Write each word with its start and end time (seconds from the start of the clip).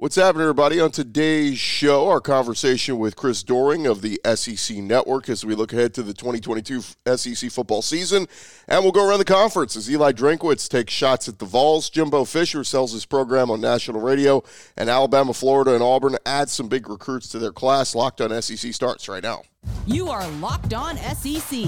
What's 0.00 0.16
happening, 0.16 0.44
everybody? 0.44 0.80
On 0.80 0.90
today's 0.90 1.58
show, 1.58 2.08
our 2.08 2.22
conversation 2.22 2.98
with 2.98 3.16
Chris 3.16 3.42
Doering 3.42 3.86
of 3.86 4.00
the 4.00 4.18
SEC 4.34 4.78
Network 4.78 5.28
as 5.28 5.44
we 5.44 5.54
look 5.54 5.74
ahead 5.74 5.92
to 5.92 6.02
the 6.02 6.14
2022 6.14 6.80
SEC 7.16 7.50
football 7.50 7.82
season. 7.82 8.26
And 8.66 8.82
we'll 8.82 8.92
go 8.92 9.06
around 9.06 9.18
the 9.18 9.26
conference 9.26 9.76
as 9.76 9.90
Eli 9.90 10.12
Drinkwitz 10.12 10.70
takes 10.70 10.94
shots 10.94 11.28
at 11.28 11.38
the 11.38 11.44
Vols. 11.44 11.90
Jimbo 11.90 12.24
Fisher 12.24 12.64
sells 12.64 12.92
his 12.92 13.04
program 13.04 13.50
on 13.50 13.60
national 13.60 14.00
radio. 14.00 14.42
And 14.74 14.88
Alabama, 14.88 15.34
Florida, 15.34 15.74
and 15.74 15.82
Auburn 15.82 16.16
add 16.24 16.48
some 16.48 16.68
big 16.68 16.88
recruits 16.88 17.28
to 17.28 17.38
their 17.38 17.52
class. 17.52 17.94
Locked 17.94 18.22
on 18.22 18.40
SEC 18.40 18.72
starts 18.72 19.06
right 19.06 19.22
now. 19.22 19.42
You 19.84 20.08
are 20.08 20.26
Locked 20.38 20.72
On 20.72 20.96
SEC, 20.96 21.60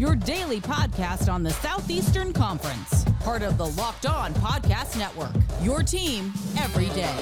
your 0.00 0.16
daily 0.16 0.60
podcast 0.60 1.32
on 1.32 1.44
the 1.44 1.50
Southeastern 1.50 2.32
Conference. 2.32 3.04
Part 3.20 3.42
of 3.42 3.58
the 3.58 3.66
Locked 3.66 4.06
On 4.06 4.34
Podcast 4.34 4.98
Network, 4.98 5.36
your 5.62 5.84
team 5.84 6.32
every 6.58 6.88
day. 6.96 7.14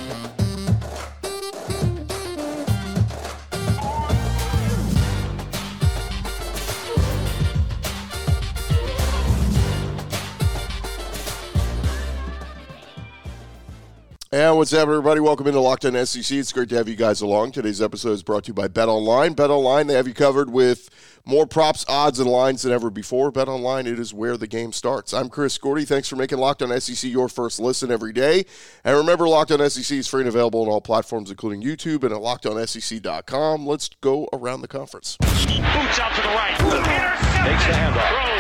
And 14.35 14.57
what's 14.57 14.73
up, 14.73 14.89
everybody? 14.89 15.21
Welcome 15.21 15.47
into 15.47 15.61
Locked 15.61 15.85
On 15.85 15.95
SEC. 16.05 16.37
It's 16.37 16.53
great 16.53 16.69
to 16.71 16.75
have 16.75 16.89
you 16.89 16.97
guys 16.97 17.21
along. 17.21 17.53
Today's 17.53 17.81
episode 17.81 18.11
is 18.11 18.25
brought 18.25 18.43
to 18.43 18.49
you 18.49 18.55
by 18.55 18.67
Bet 18.67 18.89
Online. 18.89 19.33
Bet 19.33 19.49
Online, 19.49 19.87
they 19.87 19.95
have 19.95 20.09
you 20.09 20.13
covered 20.13 20.51
with 20.51 20.91
more 21.25 21.47
props, 21.47 21.85
odds, 21.89 22.19
and 22.19 22.29
lines 22.29 22.63
than 22.63 22.73
ever 22.73 22.91
before. 22.91 23.31
Bet 23.31 23.47
Online, 23.47 23.87
it 23.87 23.97
is 23.97 24.13
where 24.13 24.37
the 24.37 24.49
game 24.49 24.73
starts. 24.73 25.15
I'm 25.15 25.29
Chris 25.29 25.57
Gordy. 25.57 25.85
Thanks 25.85 26.09
for 26.09 26.17
making 26.17 26.39
Locked 26.39 26.63
On 26.63 26.81
SEC 26.81 27.09
your 27.09 27.29
first 27.29 27.61
listen 27.61 27.93
every 27.93 28.13
day. 28.13 28.45
And 28.83 28.97
remember, 28.97 29.29
Locked 29.29 29.53
On 29.53 29.71
SEC 29.71 29.99
is 29.99 30.09
free 30.09 30.23
and 30.23 30.29
available 30.29 30.63
on 30.63 30.69
all 30.69 30.81
platforms, 30.81 31.31
including 31.31 31.63
YouTube 31.63 32.03
and 32.03 32.13
at 32.13 32.21
LockedOnSEC.com. 32.21 33.65
Let's 33.65 33.91
go 34.01 34.29
around 34.33 34.63
the 34.63 34.69
conference. 34.69 35.17
Boots 35.17 36.01
out 36.01 36.13
to 36.13 36.23
the 36.23 36.29
right. 36.35 36.57
Takes 36.59 37.67
the 37.67 37.73
handoff. 37.73 38.35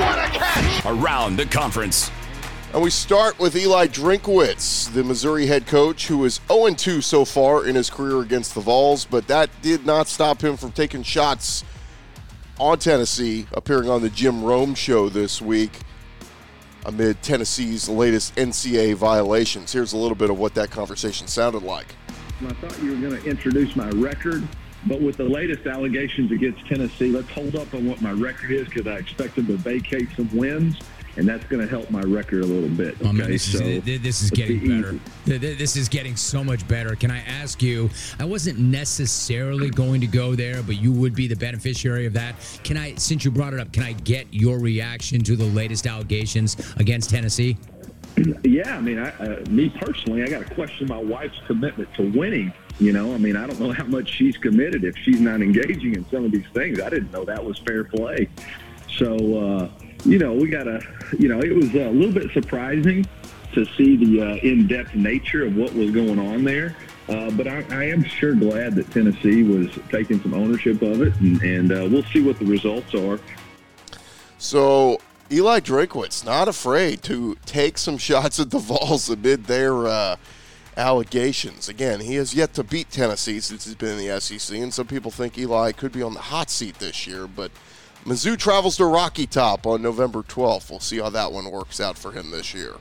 What 0.00 0.18
a 0.18 0.32
catch! 0.36 0.86
Around 0.86 1.36
the 1.36 1.46
conference. 1.46 2.10
And 2.74 2.82
we 2.82 2.90
start 2.90 3.38
with 3.38 3.54
Eli 3.54 3.86
Drinkwitz, 3.86 4.92
the 4.92 5.04
Missouri 5.04 5.46
head 5.46 5.64
coach, 5.64 6.08
who 6.08 6.24
is 6.24 6.40
0 6.48 6.70
2 6.70 7.00
so 7.02 7.24
far 7.24 7.64
in 7.64 7.76
his 7.76 7.88
career 7.88 8.20
against 8.20 8.52
the 8.56 8.60
Vols, 8.60 9.04
but 9.04 9.28
that 9.28 9.48
did 9.62 9.86
not 9.86 10.08
stop 10.08 10.42
him 10.42 10.56
from 10.56 10.72
taking 10.72 11.04
shots 11.04 11.62
on 12.58 12.80
Tennessee, 12.80 13.46
appearing 13.52 13.88
on 13.88 14.02
the 14.02 14.10
Jim 14.10 14.42
Rome 14.42 14.74
show 14.74 15.08
this 15.08 15.40
week 15.40 15.70
amid 16.84 17.22
Tennessee's 17.22 17.88
latest 17.88 18.34
NCAA 18.34 18.96
violations. 18.96 19.72
Here's 19.72 19.92
a 19.92 19.96
little 19.96 20.16
bit 20.16 20.28
of 20.28 20.40
what 20.40 20.54
that 20.54 20.72
conversation 20.72 21.28
sounded 21.28 21.62
like. 21.62 21.94
I 22.44 22.52
thought 22.54 22.82
you 22.82 22.90
were 22.90 23.08
going 23.08 23.22
to 23.22 23.30
introduce 23.30 23.76
my 23.76 23.88
record, 23.90 24.42
but 24.86 25.00
with 25.00 25.16
the 25.16 25.28
latest 25.28 25.64
allegations 25.68 26.32
against 26.32 26.66
Tennessee, 26.66 27.12
let's 27.12 27.30
hold 27.30 27.54
up 27.54 27.72
on 27.72 27.86
what 27.86 28.02
my 28.02 28.10
record 28.10 28.50
is 28.50 28.66
because 28.66 28.88
I 28.88 28.96
expect 28.96 29.36
them 29.36 29.46
to 29.46 29.56
vacate 29.58 30.08
some 30.16 30.28
wins 30.36 30.80
and 31.16 31.28
that's 31.28 31.44
going 31.44 31.62
to 31.62 31.68
help 31.68 31.90
my 31.90 32.00
record 32.00 32.42
a 32.42 32.46
little 32.46 32.68
bit. 32.68 32.94
Okay, 32.96 33.08
oh, 33.08 33.12
man, 33.12 33.30
this 33.30 33.52
so 33.52 33.64
is, 33.64 33.84
this 33.84 34.22
is 34.22 34.30
getting 34.30 34.60
better. 34.60 34.98
Easy. 35.26 35.54
This 35.54 35.76
is 35.76 35.88
getting 35.88 36.16
so 36.16 36.42
much 36.42 36.66
better. 36.66 36.96
Can 36.96 37.10
I 37.10 37.18
ask 37.20 37.62
you? 37.62 37.90
I 38.18 38.24
wasn't 38.24 38.58
necessarily 38.58 39.70
going 39.70 40.00
to 40.00 40.06
go 40.06 40.34
there, 40.34 40.62
but 40.62 40.80
you 40.80 40.92
would 40.92 41.14
be 41.14 41.28
the 41.28 41.36
beneficiary 41.36 42.06
of 42.06 42.12
that. 42.14 42.34
Can 42.64 42.76
I, 42.76 42.94
since 42.96 43.24
you 43.24 43.30
brought 43.30 43.54
it 43.54 43.60
up, 43.60 43.72
can 43.72 43.82
I 43.82 43.92
get 43.92 44.26
your 44.32 44.58
reaction 44.58 45.22
to 45.24 45.36
the 45.36 45.44
latest 45.44 45.86
allegations 45.86 46.56
against 46.76 47.10
Tennessee? 47.10 47.56
Yeah, 48.44 48.76
I 48.76 48.80
mean, 48.80 48.98
I, 48.98 49.10
uh, 49.10 49.44
me 49.50 49.68
personally, 49.70 50.22
I 50.22 50.28
got 50.28 50.46
to 50.46 50.54
question 50.54 50.86
my 50.86 50.98
wife's 50.98 51.40
commitment 51.46 51.92
to 51.94 52.12
winning. 52.12 52.52
You 52.78 52.92
know, 52.92 53.12
I 53.12 53.18
mean, 53.18 53.34
I 53.34 53.46
don't 53.46 53.58
know 53.58 53.72
how 53.72 53.86
much 53.86 54.08
she's 54.08 54.36
committed 54.36 54.84
if 54.84 54.96
she's 54.98 55.20
not 55.20 55.42
engaging 55.42 55.94
in 55.94 56.08
some 56.10 56.24
of 56.24 56.30
these 56.30 56.46
things. 56.54 56.80
I 56.80 56.90
didn't 56.90 57.10
know 57.10 57.24
that 57.24 57.44
was 57.44 57.58
fair 57.58 57.82
play. 57.82 58.28
So, 58.88 59.16
uh, 59.36 59.68
you 60.04 60.18
know, 60.18 60.32
we 60.32 60.48
got 60.48 60.66
a, 60.66 60.80
you 61.18 61.28
know, 61.28 61.40
it 61.40 61.54
was 61.54 61.74
a 61.74 61.88
little 61.88 62.12
bit 62.12 62.30
surprising 62.32 63.06
to 63.52 63.64
see 63.76 63.96
the 63.96 64.20
uh, 64.20 64.36
in-depth 64.36 64.94
nature 64.94 65.44
of 65.44 65.56
what 65.56 65.72
was 65.74 65.90
going 65.90 66.18
on 66.18 66.44
there. 66.44 66.76
Uh, 67.08 67.30
but 67.32 67.46
I, 67.46 67.64
I, 67.70 67.84
am 67.84 68.02
sure 68.02 68.34
glad 68.34 68.74
that 68.76 68.90
Tennessee 68.90 69.42
was 69.42 69.68
taking 69.90 70.20
some 70.22 70.32
ownership 70.32 70.80
of 70.80 71.02
it, 71.02 71.14
and, 71.20 71.40
and 71.42 71.72
uh, 71.72 71.86
we'll 71.90 72.02
see 72.04 72.22
what 72.22 72.38
the 72.38 72.46
results 72.46 72.94
are. 72.94 73.20
So 74.38 74.98
Eli 75.30 75.60
Drinkwitz 75.60 76.24
not 76.24 76.48
afraid 76.48 77.02
to 77.02 77.36
take 77.44 77.76
some 77.76 77.98
shots 77.98 78.40
at 78.40 78.50
the 78.50 78.58
Vols 78.58 79.10
amid 79.10 79.44
their 79.44 79.86
uh, 79.86 80.16
allegations. 80.78 81.68
Again, 81.68 82.00
he 82.00 82.14
has 82.14 82.34
yet 82.34 82.54
to 82.54 82.64
beat 82.64 82.90
Tennessee 82.90 83.40
since 83.40 83.66
he's 83.66 83.74
been 83.74 83.98
in 83.98 84.08
the 84.08 84.18
SEC, 84.18 84.56
and 84.56 84.72
some 84.72 84.86
people 84.86 85.10
think 85.10 85.36
Eli 85.36 85.72
could 85.72 85.92
be 85.92 86.02
on 86.02 86.14
the 86.14 86.20
hot 86.20 86.48
seat 86.48 86.78
this 86.78 87.06
year, 87.06 87.26
but– 87.26 87.50
Mizzou 88.04 88.36
travels 88.36 88.76
to 88.76 88.84
Rocky 88.84 89.26
Top 89.26 89.66
on 89.66 89.80
November 89.80 90.22
12th. 90.22 90.68
We'll 90.68 90.80
see 90.80 90.98
how 90.98 91.08
that 91.10 91.32
one 91.32 91.50
works 91.50 91.80
out 91.80 91.96
for 91.96 92.12
him 92.12 92.30
this 92.30 92.52
year. 92.52 92.74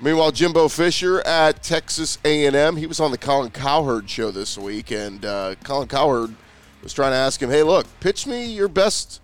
Meanwhile, 0.00 0.30
Jimbo 0.30 0.68
Fisher 0.68 1.20
at 1.22 1.62
Texas 1.62 2.18
A&M, 2.24 2.76
he 2.76 2.86
was 2.86 3.00
on 3.00 3.10
the 3.10 3.18
Colin 3.18 3.50
Cowherd 3.50 4.08
show 4.08 4.30
this 4.30 4.56
week, 4.56 4.92
and 4.92 5.24
uh, 5.24 5.56
Colin 5.64 5.88
Cowherd 5.88 6.34
was 6.82 6.92
trying 6.92 7.12
to 7.12 7.16
ask 7.16 7.42
him, 7.42 7.50
"Hey, 7.50 7.64
look, 7.64 7.86
pitch 7.98 8.26
me 8.28 8.44
your 8.44 8.68
best 8.68 9.20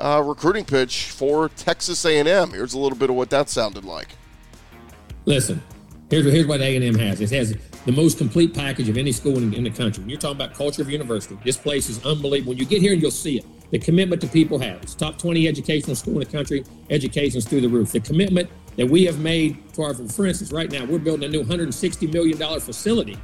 uh, 0.00 0.22
recruiting 0.24 0.64
pitch 0.64 1.10
for 1.10 1.48
Texas 1.50 2.04
A&M." 2.04 2.50
Here's 2.50 2.74
a 2.74 2.78
little 2.78 2.98
bit 2.98 3.10
of 3.10 3.16
what 3.16 3.30
that 3.30 3.48
sounded 3.48 3.84
like. 3.84 4.08
Listen, 5.24 5.62
here's 6.10 6.24
here's 6.24 6.46
what 6.46 6.60
A&M 6.60 6.94
has. 6.96 7.20
It 7.20 7.30
has 7.30 7.56
the 7.84 7.92
most 7.92 8.18
complete 8.18 8.54
package 8.54 8.88
of 8.88 8.96
any 8.96 9.12
school 9.12 9.36
in, 9.38 9.52
in 9.54 9.62
the 9.62 9.70
country. 9.70 10.02
When 10.02 10.10
you're 10.10 10.18
talking 10.18 10.36
about 10.36 10.54
culture 10.54 10.82
of 10.82 10.90
university, 10.90 11.38
this 11.44 11.56
place 11.56 11.88
is 11.88 12.04
unbelievable. 12.04 12.52
When 12.52 12.58
you 12.58 12.66
get 12.66 12.80
here 12.80 12.92
and 12.92 13.02
you'll 13.02 13.10
see 13.10 13.38
it 13.38 13.44
the 13.70 13.78
commitment 13.78 14.20
that 14.20 14.32
people 14.32 14.58
have. 14.58 14.82
It's 14.82 14.94
top 14.94 15.18
20 15.18 15.48
educational 15.48 15.96
school 15.96 16.14
in 16.14 16.20
the 16.20 16.26
country. 16.26 16.64
Education's 16.90 17.46
through 17.46 17.62
the 17.62 17.68
roof. 17.68 17.92
The 17.92 18.00
commitment 18.00 18.48
that 18.76 18.88
we 18.88 19.04
have 19.04 19.18
made 19.18 19.58
for 19.72 19.86
our, 19.86 19.94
for 19.94 20.26
instance, 20.26 20.52
right 20.52 20.70
now 20.70 20.84
we're 20.84 20.98
building 20.98 21.24
a 21.24 21.28
new 21.28 21.40
160 21.40 22.06
million 22.08 22.38
dollar 22.38 22.60
facility. 22.60 23.18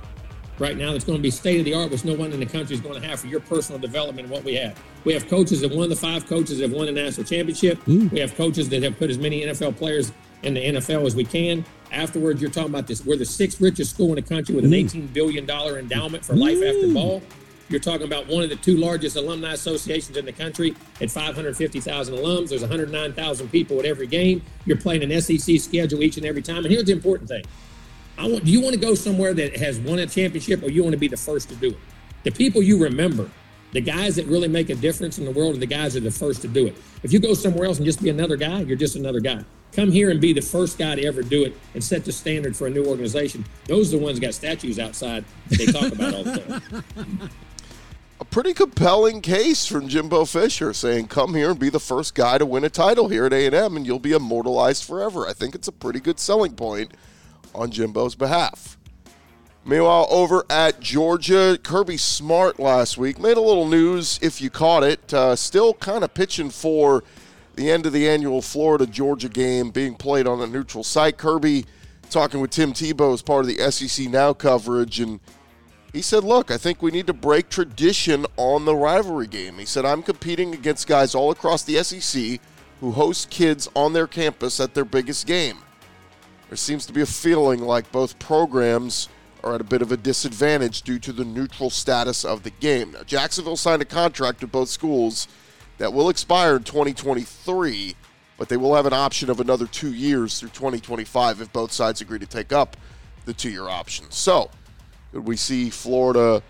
Right 0.58 0.76
now, 0.76 0.92
that's 0.92 1.04
going 1.04 1.16
to 1.16 1.22
be 1.22 1.30
state 1.30 1.58
of 1.58 1.64
the 1.64 1.72
art, 1.72 1.90
which 1.90 2.04
no 2.04 2.12
one 2.12 2.32
in 2.32 2.40
the 2.40 2.44
country 2.44 2.74
is 2.74 2.82
going 2.82 3.00
to 3.00 3.08
have 3.08 3.20
for 3.20 3.28
your 3.28 3.40
personal 3.40 3.80
development 3.80 4.26
and 4.26 4.30
what 4.30 4.44
we 4.44 4.56
have. 4.56 4.78
We 5.04 5.14
have 5.14 5.26
coaches 5.26 5.62
that 5.62 5.74
won 5.74 5.88
the 5.88 5.96
five 5.96 6.26
coaches 6.26 6.58
that 6.58 6.68
have 6.68 6.72
won 6.72 6.86
a 6.86 6.92
national 6.92 7.24
championship. 7.24 7.82
Mm. 7.86 8.12
We 8.12 8.20
have 8.20 8.34
coaches 8.34 8.68
that 8.68 8.82
have 8.82 8.98
put 8.98 9.08
as 9.08 9.16
many 9.16 9.40
NFL 9.40 9.78
players 9.78 10.12
in 10.42 10.52
the 10.52 10.60
NFL 10.60 11.06
as 11.06 11.16
we 11.16 11.24
can. 11.24 11.64
Afterwards, 11.92 12.42
you're 12.42 12.50
talking 12.50 12.68
about 12.68 12.86
this. 12.86 13.06
We're 13.06 13.16
the 13.16 13.24
sixth 13.24 13.58
richest 13.58 13.94
school 13.94 14.10
in 14.10 14.16
the 14.16 14.22
country 14.22 14.54
with 14.54 14.66
an 14.66 14.72
$18 14.72 15.14
billion 15.14 15.48
endowment 15.48 16.26
for 16.26 16.36
life 16.36 16.62
after 16.62 16.92
ball. 16.92 17.22
You're 17.70 17.80
talking 17.80 18.06
about 18.06 18.26
one 18.26 18.42
of 18.42 18.50
the 18.50 18.56
two 18.56 18.76
largest 18.76 19.14
alumni 19.14 19.52
associations 19.52 20.16
in 20.16 20.24
the 20.24 20.32
country 20.32 20.74
at 21.00 21.08
550,000 21.08 22.14
alums. 22.16 22.48
There's 22.48 22.62
109,000 22.62 23.48
people 23.48 23.78
at 23.78 23.84
every 23.84 24.08
game. 24.08 24.42
You're 24.66 24.76
playing 24.76 25.04
an 25.04 25.20
SEC 25.20 25.60
schedule 25.60 26.02
each 26.02 26.16
and 26.16 26.26
every 26.26 26.42
time. 26.42 26.58
And 26.58 26.66
here's 26.66 26.84
the 26.84 26.92
important 26.92 27.28
thing. 27.28 27.44
I 28.18 28.26
want, 28.26 28.44
do 28.44 28.50
you 28.50 28.60
want 28.60 28.74
to 28.74 28.80
go 28.80 28.96
somewhere 28.96 29.32
that 29.34 29.56
has 29.56 29.78
won 29.78 30.00
a 30.00 30.06
championship 30.06 30.64
or 30.64 30.68
you 30.68 30.82
want 30.82 30.94
to 30.94 30.98
be 30.98 31.06
the 31.06 31.16
first 31.16 31.48
to 31.50 31.54
do 31.54 31.68
it? 31.68 31.78
The 32.24 32.32
people 32.32 32.60
you 32.60 32.76
remember, 32.82 33.30
the 33.72 33.80
guys 33.80 34.16
that 34.16 34.26
really 34.26 34.48
make 34.48 34.68
a 34.68 34.74
difference 34.74 35.18
in 35.18 35.24
the 35.24 35.30
world 35.30 35.54
are 35.54 35.60
the 35.60 35.66
guys 35.66 35.94
that 35.94 36.00
are 36.00 36.04
the 36.04 36.10
first 36.10 36.42
to 36.42 36.48
do 36.48 36.66
it. 36.66 36.76
If 37.04 37.12
you 37.12 37.20
go 37.20 37.34
somewhere 37.34 37.66
else 37.66 37.76
and 37.76 37.86
just 37.86 38.02
be 38.02 38.10
another 38.10 38.36
guy, 38.36 38.60
you're 38.62 38.76
just 38.76 38.96
another 38.96 39.20
guy. 39.20 39.44
Come 39.72 39.92
here 39.92 40.10
and 40.10 40.20
be 40.20 40.32
the 40.32 40.42
first 40.42 40.76
guy 40.76 40.96
to 40.96 41.04
ever 41.06 41.22
do 41.22 41.44
it 41.44 41.56
and 41.74 41.84
set 41.84 42.04
the 42.04 42.10
standard 42.10 42.56
for 42.56 42.66
a 42.66 42.70
new 42.70 42.84
organization. 42.84 43.44
Those 43.66 43.94
are 43.94 43.98
the 43.98 44.02
ones 44.02 44.18
that 44.18 44.26
got 44.26 44.34
statues 44.34 44.80
outside 44.80 45.24
that 45.48 45.58
they 45.58 45.66
talk 45.66 45.92
about 45.92 46.14
all 46.14 46.24
the 46.24 46.40
time. 46.40 47.30
a 48.20 48.24
pretty 48.26 48.52
compelling 48.52 49.22
case 49.22 49.66
from 49.66 49.88
Jimbo 49.88 50.26
Fisher 50.26 50.74
saying, 50.74 51.08
"Come 51.08 51.34
here 51.34 51.50
and 51.50 51.58
be 51.58 51.70
the 51.70 51.80
first 51.80 52.14
guy 52.14 52.36
to 52.36 52.44
win 52.44 52.64
a 52.64 52.70
title 52.70 53.08
here 53.08 53.24
at 53.24 53.32
A&M, 53.32 53.76
and 53.76 53.86
you'll 53.86 53.98
be 53.98 54.12
immortalized 54.12 54.84
forever." 54.84 55.26
I 55.26 55.32
think 55.32 55.54
it's 55.54 55.68
a 55.68 55.72
pretty 55.72 56.00
good 56.00 56.20
selling 56.20 56.52
point 56.52 56.92
on 57.54 57.70
Jimbo's 57.70 58.14
behalf. 58.14 58.76
Meanwhile, 59.64 60.06
over 60.10 60.44
at 60.50 60.80
Georgia, 60.80 61.58
Kirby 61.62 61.96
Smart 61.96 62.60
last 62.60 62.98
week 62.98 63.18
made 63.18 63.36
a 63.36 63.42
little 63.42 63.66
news. 63.66 64.18
If 64.22 64.40
you 64.40 64.50
caught 64.50 64.82
it, 64.82 65.12
uh, 65.12 65.34
still 65.34 65.74
kind 65.74 66.04
of 66.04 66.12
pitching 66.12 66.50
for 66.50 67.02
the 67.56 67.70
end 67.70 67.86
of 67.86 67.92
the 67.92 68.08
annual 68.08 68.42
Florida 68.42 68.86
Georgia 68.86 69.28
game 69.28 69.70
being 69.70 69.94
played 69.94 70.26
on 70.26 70.40
a 70.40 70.46
neutral 70.46 70.84
site. 70.84 71.16
Kirby 71.16 71.64
talking 72.10 72.40
with 72.40 72.50
Tim 72.50 72.72
Tebow 72.72 73.14
as 73.14 73.22
part 73.22 73.42
of 73.42 73.46
the 73.46 73.70
SEC 73.70 74.08
Now 74.08 74.32
coverage 74.32 75.00
and 75.00 75.20
he 75.92 76.02
said, 76.02 76.24
Look, 76.24 76.50
I 76.50 76.56
think 76.56 76.82
we 76.82 76.90
need 76.90 77.06
to 77.08 77.12
break 77.12 77.48
tradition 77.48 78.26
on 78.36 78.64
the 78.64 78.76
rivalry 78.76 79.26
game. 79.26 79.58
He 79.58 79.64
said, 79.64 79.84
I'm 79.84 80.02
competing 80.02 80.54
against 80.54 80.86
guys 80.86 81.14
all 81.14 81.30
across 81.30 81.62
the 81.62 81.82
SEC 81.82 82.40
who 82.80 82.92
host 82.92 83.30
kids 83.30 83.68
on 83.74 83.92
their 83.92 84.06
campus 84.06 84.58
at 84.60 84.74
their 84.74 84.84
biggest 84.84 85.26
game. 85.26 85.58
There 86.48 86.56
seems 86.56 86.86
to 86.86 86.92
be 86.92 87.02
a 87.02 87.06
feeling 87.06 87.60
like 87.60 87.92
both 87.92 88.18
programs 88.18 89.08
are 89.44 89.54
at 89.54 89.60
a 89.60 89.64
bit 89.64 89.82
of 89.82 89.92
a 89.92 89.96
disadvantage 89.96 90.82
due 90.82 90.98
to 90.98 91.12
the 91.12 91.24
neutral 91.24 91.70
status 91.70 92.24
of 92.24 92.42
the 92.42 92.50
game. 92.50 92.92
Now, 92.92 93.02
Jacksonville 93.02 93.56
signed 93.56 93.82
a 93.82 93.86
contract 93.86 94.40
with 94.40 94.52
both 94.52 94.68
schools 94.68 95.28
that 95.78 95.92
will 95.92 96.08
expire 96.08 96.56
in 96.56 96.64
2023, 96.64 97.94
but 98.36 98.48
they 98.48 98.56
will 98.56 98.74
have 98.74 98.86
an 98.86 98.92
option 98.92 99.30
of 99.30 99.40
another 99.40 99.66
two 99.66 99.92
years 99.92 100.38
through 100.38 100.50
2025 100.50 101.40
if 101.40 101.52
both 101.52 101.72
sides 101.72 102.00
agree 102.00 102.18
to 102.18 102.26
take 102.26 102.52
up 102.52 102.76
the 103.24 103.32
two 103.32 103.50
year 103.50 103.68
option. 103.68 104.06
So, 104.10 104.50
could 105.12 105.26
we 105.26 105.36
see 105.36 105.70
Florida 105.70 106.42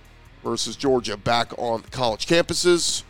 versus 0.44 0.76
Georgia 0.76 1.16
back 1.16 1.52
on 1.58 1.82
college 1.90 2.26
campuses? 2.26 3.02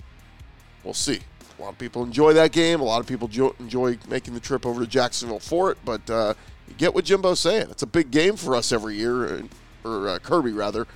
We'll 0.85 0.95
see. 0.95 1.21
A 1.59 1.63
lot 1.63 1.73
of 1.73 1.79
people 1.79 2.03
enjoy 2.03 2.33
that 2.35 2.53
game. 2.53 2.81
A 2.81 2.85
lot 2.85 3.01
of 3.01 3.07
people 3.07 3.29
jo- 3.29 3.55
enjoy 3.59 3.99
making 4.09 4.35
the 4.35 4.41
trip 4.41 4.65
over 4.65 4.81
to 4.81 4.87
Jacksonville 4.87 5.41
for 5.41 5.71
it. 5.71 5.79
But 5.85 6.09
uh, 6.09 6.35
you 6.69 6.75
get 6.75 6.95
what 6.95 7.05
Jimbo's 7.05 7.41
saying. 7.41 7.67
It's 7.71 7.83
a 7.83 7.87
big 7.87 8.11
game 8.11 8.37
for 8.37 8.57
us 8.57 8.73
every 8.73 8.97
year, 8.97 9.43
or 9.85 10.09
uh, 10.09 10.19
Kirby 10.21 10.53
rather. 10.53 10.87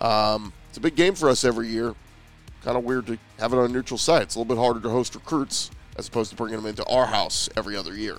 Um, 0.00 0.52
it's 0.68 0.78
a 0.78 0.80
big 0.80 0.96
game 0.96 1.14
for 1.14 1.28
us 1.28 1.44
every 1.44 1.68
year. 1.68 1.94
Kind 2.64 2.76
of 2.76 2.84
weird 2.84 3.06
to 3.06 3.18
have 3.38 3.52
it 3.52 3.58
on 3.58 3.66
a 3.66 3.68
neutral 3.68 3.98
site. 3.98 4.22
It's 4.22 4.34
a 4.34 4.38
little 4.38 4.54
bit 4.54 4.60
harder 4.60 4.80
to 4.80 4.88
host 4.88 5.14
recruits 5.14 5.70
as 5.96 6.08
opposed 6.08 6.30
to 6.30 6.36
bringing 6.36 6.56
them 6.56 6.66
into 6.66 6.84
our 6.86 7.06
house 7.06 7.48
every 7.56 7.76
other 7.76 7.94
year. 7.94 8.18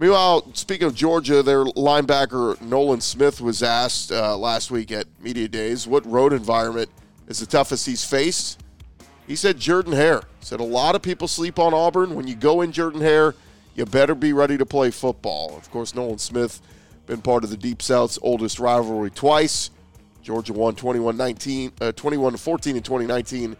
Meanwhile, 0.00 0.54
speaking 0.54 0.86
of 0.86 0.94
Georgia, 0.94 1.42
their 1.42 1.64
linebacker 1.64 2.60
Nolan 2.60 3.00
Smith 3.00 3.40
was 3.40 3.64
asked 3.64 4.12
uh, 4.12 4.36
last 4.36 4.70
week 4.70 4.92
at 4.92 5.06
Media 5.20 5.48
Days 5.48 5.88
what 5.88 6.06
road 6.06 6.32
environment 6.32 6.88
is 7.26 7.40
the 7.40 7.46
toughest 7.46 7.84
he's 7.84 8.04
faced. 8.04 8.62
He 9.26 9.34
said 9.34 9.58
Jordan 9.58 9.92
Hare. 9.92 10.22
Said 10.40 10.60
a 10.60 10.64
lot 10.64 10.94
of 10.94 11.02
people 11.02 11.26
sleep 11.26 11.58
on 11.58 11.74
Auburn. 11.74 12.14
When 12.14 12.28
you 12.28 12.36
go 12.36 12.60
in 12.60 12.70
Jordan 12.70 13.00
Hare, 13.00 13.34
you 13.74 13.84
better 13.86 14.14
be 14.14 14.32
ready 14.32 14.56
to 14.56 14.64
play 14.64 14.92
football. 14.92 15.56
Of 15.56 15.68
course, 15.72 15.94
Nolan 15.96 16.18
Smith 16.18 16.62
been 17.06 17.20
part 17.20 17.42
of 17.42 17.50
the 17.50 17.56
Deep 17.56 17.82
South's 17.82 18.20
oldest 18.22 18.60
rivalry 18.60 19.10
twice. 19.10 19.70
Georgia 20.22 20.52
won 20.52 20.76
21-19, 20.76 21.72
uh, 21.80 21.92
21-14 21.92 22.76
in 22.76 22.82
2019 22.82 23.56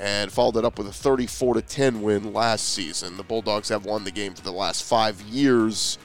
and 0.00 0.32
followed 0.32 0.56
it 0.56 0.64
up 0.64 0.78
with 0.78 0.88
a 0.88 0.92
34 0.92 1.54
to 1.54 1.62
10 1.62 2.02
win 2.02 2.32
last 2.32 2.70
season. 2.70 3.16
The 3.16 3.22
Bulldogs 3.22 3.68
have 3.68 3.84
won 3.84 4.02
the 4.02 4.10
game 4.10 4.34
for 4.34 4.42
the 4.42 4.50
last 4.50 4.82
5 4.82 5.20
years 5.22 5.98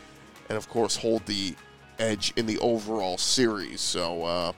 and 0.50 0.58
of 0.58 0.70
course 0.70 0.98
hold 0.98 1.26
the 1.26 1.56
edge 1.98 2.34
in 2.36 2.46
the 2.46 2.60
overall 2.60 3.18
series. 3.18 3.82
So 3.82 4.24
uh, 4.24 4.52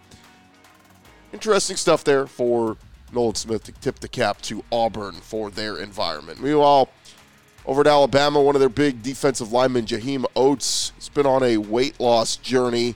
interesting 1.32 1.78
stuff 1.78 2.04
there 2.04 2.28
for 2.28 2.78
Nolan 3.14 3.36
Smith 3.36 3.64
to 3.66 3.72
tip 3.74 4.00
the 4.00 4.08
cap 4.08 4.42
to 4.44 4.64
Auburn 4.72 5.16
for 5.16 5.50
their 5.50 5.78
environment. 5.78 6.42
Meanwhile, 6.42 6.90
over 7.66 7.82
at 7.82 7.88
Alabama, 7.88 8.42
one 8.42 8.56
of 8.56 8.60
their 8.60 8.70
big 8.70 9.04
defensive 9.04 9.52
linemen, 9.52 9.86
Jaheim 9.86 10.26
Oatis, 10.36 10.94
has 10.96 11.10
been 11.10 11.26
on 11.26 11.44
a 11.44 11.58
weight 11.58 12.00
loss 12.00 12.38
journey. 12.38 12.96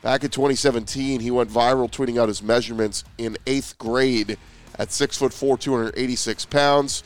Back 0.00 0.24
in 0.24 0.30
2017, 0.30 1.20
he 1.20 1.30
went 1.30 1.50
viral 1.50 1.90
tweeting 1.90 2.20
out 2.20 2.28
his 2.28 2.42
measurements 2.42 3.04
in 3.18 3.36
eighth 3.46 3.78
grade 3.78 4.36
at 4.78 4.92
six 4.92 5.16
foot 5.16 5.32
four, 5.32 5.56
286 5.58 6.46
pounds. 6.46 7.02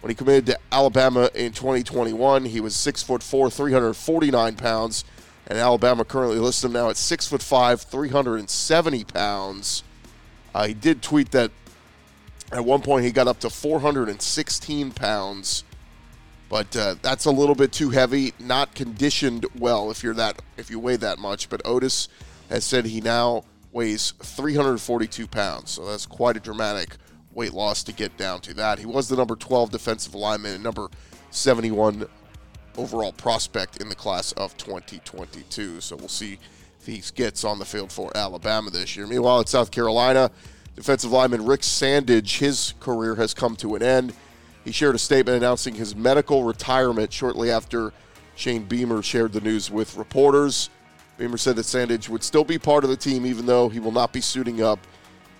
When 0.00 0.10
he 0.10 0.14
committed 0.14 0.46
to 0.46 0.58
Alabama 0.72 1.30
in 1.34 1.52
2021, 1.52 2.46
he 2.46 2.60
was 2.60 2.74
six 2.74 3.02
foot 3.02 3.22
four, 3.22 3.50
349 3.50 4.56
pounds, 4.56 5.04
and 5.46 5.58
Alabama 5.58 6.04
currently 6.04 6.38
lists 6.38 6.64
him 6.64 6.72
now 6.72 6.90
at 6.90 6.96
six 6.96 7.28
foot 7.28 7.42
five, 7.42 7.82
370 7.82 9.04
pounds. 9.04 9.84
Uh, 10.54 10.66
he 10.66 10.74
did 10.74 11.02
tweet 11.02 11.30
that 11.30 11.50
at 12.52 12.64
one 12.64 12.82
point, 12.82 13.04
he 13.04 13.12
got 13.12 13.28
up 13.28 13.40
to 13.40 13.50
416 13.50 14.90
pounds, 14.92 15.64
but 16.50 16.76
uh, 16.76 16.96
that's 17.00 17.24
a 17.24 17.30
little 17.30 17.54
bit 17.54 17.72
too 17.72 17.88
heavy. 17.90 18.34
Not 18.38 18.74
conditioned 18.74 19.46
well 19.58 19.90
if 19.90 20.02
you're 20.02 20.14
that 20.14 20.42
if 20.58 20.70
you 20.70 20.78
weigh 20.78 20.96
that 20.96 21.18
much. 21.18 21.48
But 21.48 21.62
Oatis 21.64 22.08
has 22.50 22.64
said 22.64 22.84
he 22.84 23.00
now 23.00 23.44
weighs 23.72 24.12
342 24.22 25.26
pounds, 25.26 25.70
so 25.70 25.86
that's 25.86 26.04
quite 26.04 26.36
a 26.36 26.40
dramatic 26.40 26.96
weight 27.34 27.52
loss 27.52 27.82
to 27.84 27.92
get 27.92 28.16
down 28.16 28.40
to 28.42 28.54
that. 28.54 28.78
He 28.78 28.86
was 28.86 29.08
the 29.08 29.16
number 29.16 29.36
12 29.36 29.70
defensive 29.70 30.14
lineman 30.14 30.54
and 30.54 30.64
number 30.64 30.88
71 31.30 32.06
overall 32.76 33.12
prospect 33.12 33.78
in 33.78 33.88
the 33.88 33.94
class 33.94 34.32
of 34.32 34.56
2022. 34.56 35.80
So 35.80 35.96
we'll 35.96 36.08
see 36.08 36.38
if 36.80 36.86
he 36.86 37.02
gets 37.14 37.44
on 37.44 37.58
the 37.58 37.64
field 37.64 37.92
for 37.92 38.14
Alabama 38.16 38.70
this 38.70 38.96
year. 38.96 39.06
Meanwhile, 39.06 39.40
at 39.40 39.48
South 39.48 39.70
Carolina. 39.70 40.30
Defensive 40.74 41.12
lineman 41.12 41.44
Rick 41.44 41.60
Sandidge, 41.60 42.38
his 42.38 42.72
career 42.80 43.14
has 43.16 43.34
come 43.34 43.56
to 43.56 43.74
an 43.74 43.82
end. 43.82 44.14
He 44.64 44.72
shared 44.72 44.94
a 44.94 44.98
statement 44.98 45.36
announcing 45.36 45.74
his 45.74 45.94
medical 45.94 46.44
retirement 46.44 47.12
shortly 47.12 47.50
after 47.50 47.92
Shane 48.36 48.64
Beamer 48.64 49.02
shared 49.02 49.32
the 49.32 49.40
news 49.40 49.70
with 49.70 49.96
reporters. 49.96 50.70
Beamer 51.18 51.36
said 51.36 51.56
that 51.56 51.66
Sandidge 51.66 52.08
would 52.08 52.22
still 52.22 52.44
be 52.44 52.58
part 52.58 52.84
of 52.84 52.90
the 52.90 52.96
team 52.96 53.26
even 53.26 53.44
though 53.44 53.68
he 53.68 53.80
will 53.80 53.92
not 53.92 54.12
be 54.12 54.20
suiting 54.20 54.62
up. 54.62 54.78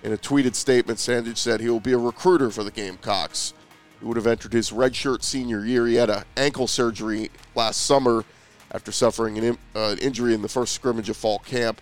In 0.03 0.11
a 0.11 0.17
tweeted 0.17 0.53
statement, 0.55 0.99
Sandidge 0.99 1.37
said 1.37 1.61
he 1.61 1.69
will 1.69 1.79
be 1.79 1.93
a 1.93 1.97
recruiter 1.97 2.49
for 2.51 2.63
the 2.63 2.71
Gamecocks. 2.71 3.53
He 3.99 4.05
would 4.05 4.17
have 4.17 4.27
entered 4.27 4.53
his 4.53 4.71
redshirt 4.71 5.23
senior 5.23 5.65
year. 5.65 5.87
He 5.87 5.95
had 5.95 6.09
an 6.09 6.23
ankle 6.35 6.67
surgery 6.67 7.31
last 7.55 7.85
summer 7.85 8.25
after 8.71 8.91
suffering 8.91 9.37
an, 9.37 9.57
uh, 9.75 9.95
injury 10.01 10.33
in 10.33 10.41
the 10.41 10.49
first 10.49 10.73
scrimmage 10.73 11.09
of 11.09 11.15
fall 11.15 11.39
camp 11.39 11.81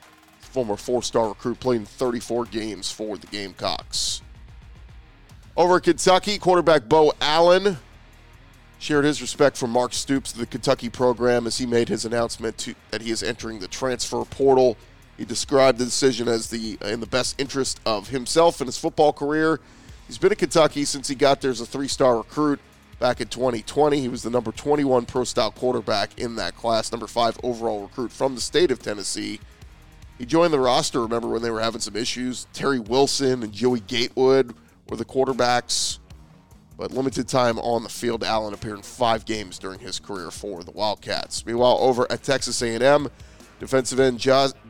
former 0.52 0.76
four 0.76 1.02
star 1.02 1.30
recruit, 1.30 1.60
playing 1.60 1.86
34 1.86 2.46
games 2.46 2.92
for 2.92 3.18
the 3.18 3.28
Gamecocks. 3.28 4.22
Over 5.58 5.78
at 5.78 5.84
Kentucky, 5.84 6.38
quarterback 6.38 6.88
Beau 6.88 7.14
Allen 7.20 7.78
shared 8.80 9.06
his 9.06 9.22
respect 9.22 9.58
for 9.58 9.68
Mark 9.68 9.94
Stoops 9.94 10.32
to 10.34 10.40
the 10.40 10.46
Kentucky 10.46 10.90
program 10.90 11.48
as 11.48 11.58
he 11.58 11.66
made 11.66 11.90
his 11.90 12.06
announcement 12.06 12.58
to, 12.60 12.76
that 12.90 13.02
he 13.02 13.12
is 13.12 13.24
entering 13.24 13.60
the 13.60 13.68
transfer 13.68 14.24
portal. 14.26 14.78
He 15.22 15.26
described 15.26 15.78
the 15.78 15.86
decision 15.86 16.28
as 16.28 16.50
the 16.50 16.80
in 16.82 17.00
the 17.00 17.06
best 17.06 17.40
interest 17.40 17.80
of 17.86 18.10
himself 18.10 18.60
and 18.60 18.68
his 18.68 18.80
football 18.80 19.14
career. 19.14 19.60
He's 20.08 20.18
been 20.18 20.32
at 20.32 20.40
Kentucky 20.40 20.84
since 20.84 21.08
he 21.08 21.14
got 21.14 21.42
there 21.42 21.52
as 21.52 21.62
a 21.62 21.66
three-star 21.68 22.18
recruit 22.18 22.60
back 22.98 23.22
in 23.22 23.28
2020. 23.28 24.02
He 24.02 24.08
was 24.08 24.24
the 24.24 24.32
number 24.32 24.52
21 24.52 25.06
pro-style 25.06 25.52
quarterback 25.52 26.18
in 26.18 26.38
that 26.38 26.56
class, 26.56 26.92
number 26.92 27.06
five 27.06 27.40
overall 27.44 27.84
recruit 27.84 28.12
from 28.12 28.34
the 28.34 28.42
state 28.42 28.72
of 28.72 28.80
Tennessee. 28.80 29.40
He 30.18 30.26
joined 30.26 30.54
the 30.54 30.60
roster, 30.60 31.04
remember, 31.04 31.28
when 31.28 31.44
they 31.44 31.52
were 31.52 31.62
having 31.62 31.82
some 31.82 31.96
issues. 31.96 32.48
Terry 32.52 32.80
Wilson 32.80 33.44
and 33.44 33.54
Joey 33.54 33.82
Gatewood 33.82 34.56
were 34.90 34.98
the 34.98 35.06
quarterbacks. 35.06 36.00
But 36.80 36.90
limited 36.94 37.28
time 37.28 37.60
on 37.60 37.84
the 37.84 37.90
field, 37.90 38.24
Allen 38.24 38.56
appeared 38.56 38.78
in 38.78 38.82
five 38.82 39.26
games 39.26 39.60
during 39.60 39.82
his 39.82 40.00
career 40.00 40.32
for 40.32 40.64
the 40.64 40.72
Wildcats. 40.72 41.46
Meanwhile, 41.46 41.78
over 41.80 42.12
at 42.12 42.24
Texas 42.24 42.60
A&M, 42.64 43.08
defensive 43.62 44.00
end 44.00 44.18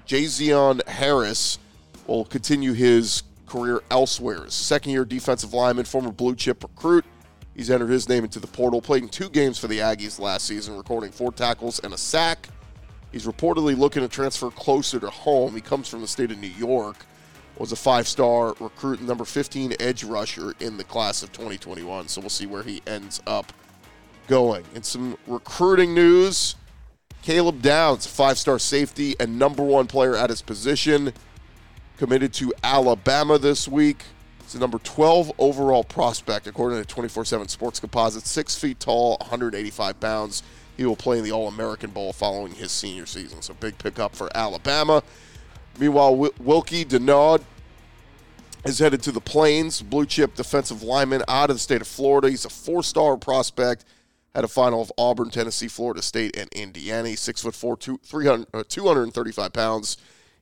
Jahzion 0.07 0.85
Harris 0.87 1.59
will 2.07 2.25
continue 2.25 2.73
his 2.73 3.23
career 3.45 3.81
elsewhere. 3.89 4.49
Second-year 4.49 5.05
defensive 5.05 5.53
lineman, 5.53 5.85
former 5.85 6.11
blue 6.11 6.35
chip 6.35 6.63
recruit. 6.63 7.05
He's 7.55 7.69
entered 7.69 7.89
his 7.89 8.07
name 8.07 8.23
into 8.23 8.39
the 8.39 8.47
portal, 8.47 8.81
played 8.81 9.11
two 9.11 9.29
games 9.29 9.57
for 9.59 9.67
the 9.67 9.79
Aggies 9.79 10.19
last 10.19 10.45
season, 10.47 10.77
recording 10.77 11.11
four 11.11 11.31
tackles 11.31 11.79
and 11.79 11.93
a 11.93 11.97
sack. 11.97 12.47
He's 13.11 13.25
reportedly 13.25 13.77
looking 13.77 14.03
to 14.03 14.07
transfer 14.07 14.49
closer 14.51 14.99
to 14.99 15.09
home. 15.09 15.53
He 15.53 15.61
comes 15.61 15.89
from 15.89 16.01
the 16.01 16.07
state 16.07 16.31
of 16.31 16.39
New 16.39 16.47
York. 16.47 17.05
Was 17.57 17.73
a 17.73 17.75
five-star 17.75 18.55
recruit, 18.59 19.01
number 19.01 19.25
15 19.25 19.75
edge 19.79 20.03
rusher 20.03 20.53
in 20.61 20.77
the 20.77 20.83
class 20.83 21.21
of 21.21 21.31
2021. 21.33 22.07
So 22.07 22.21
we'll 22.21 22.29
see 22.29 22.47
where 22.47 22.63
he 22.63 22.81
ends 22.87 23.21
up 23.27 23.51
going. 24.27 24.63
In 24.73 24.81
some 24.81 25.17
recruiting 25.27 25.93
news, 25.93 26.55
Caleb 27.21 27.61
Downs, 27.61 28.07
five-star 28.07 28.57
safety 28.57 29.15
and 29.19 29.37
number 29.37 29.63
one 29.63 29.87
player 29.87 30.15
at 30.15 30.29
his 30.29 30.41
position, 30.41 31.13
committed 31.97 32.33
to 32.33 32.53
Alabama 32.63 33.37
this 33.37 33.67
week. 33.67 34.03
He's 34.41 34.53
the 34.53 34.59
number 34.59 34.79
12 34.79 35.31
overall 35.37 35.83
prospect 35.83 36.47
according 36.47 36.83
to 36.83 36.87
24/7 36.87 37.47
Sports 37.47 37.79
Composite. 37.79 38.25
Six 38.25 38.55
feet 38.55 38.79
tall, 38.79 39.17
185 39.21 39.99
pounds. 39.99 40.41
He 40.77 40.85
will 40.85 40.95
play 40.95 41.19
in 41.19 41.23
the 41.23 41.31
All 41.31 41.47
American 41.47 41.91
Bowl 41.91 42.11
following 42.11 42.53
his 42.55 42.71
senior 42.71 43.05
season. 43.05 43.43
So 43.43 43.53
big 43.53 43.77
pickup 43.77 44.15
for 44.15 44.35
Alabama. 44.35 45.03
Meanwhile, 45.77 46.15
Wilky 46.15 46.85
Denaud 46.85 47.41
is 48.65 48.79
headed 48.79 49.03
to 49.03 49.11
the 49.11 49.21
Plains. 49.21 49.81
Blue 49.81 50.05
chip 50.05 50.35
defensive 50.35 50.81
lineman 50.81 51.23
out 51.27 51.49
of 51.51 51.55
the 51.55 51.59
state 51.59 51.81
of 51.81 51.87
Florida. 51.87 52.29
He's 52.29 52.45
a 52.45 52.49
four 52.49 52.81
star 52.83 53.15
prospect. 53.15 53.85
Had 54.33 54.43
a 54.45 54.47
final 54.47 54.81
of 54.81 54.91
Auburn, 54.97 55.29
Tennessee, 55.29 55.67
Florida 55.67 56.01
State, 56.01 56.37
and 56.37 56.49
Indiana. 56.53 57.09
He's 57.09 57.19
six 57.19 57.41
foot 57.41 57.55
four, 57.55 57.75
two, 57.75 57.99
300, 58.03 58.47
uh, 58.53 58.63
235 58.67 59.53
pounds. 59.53 59.97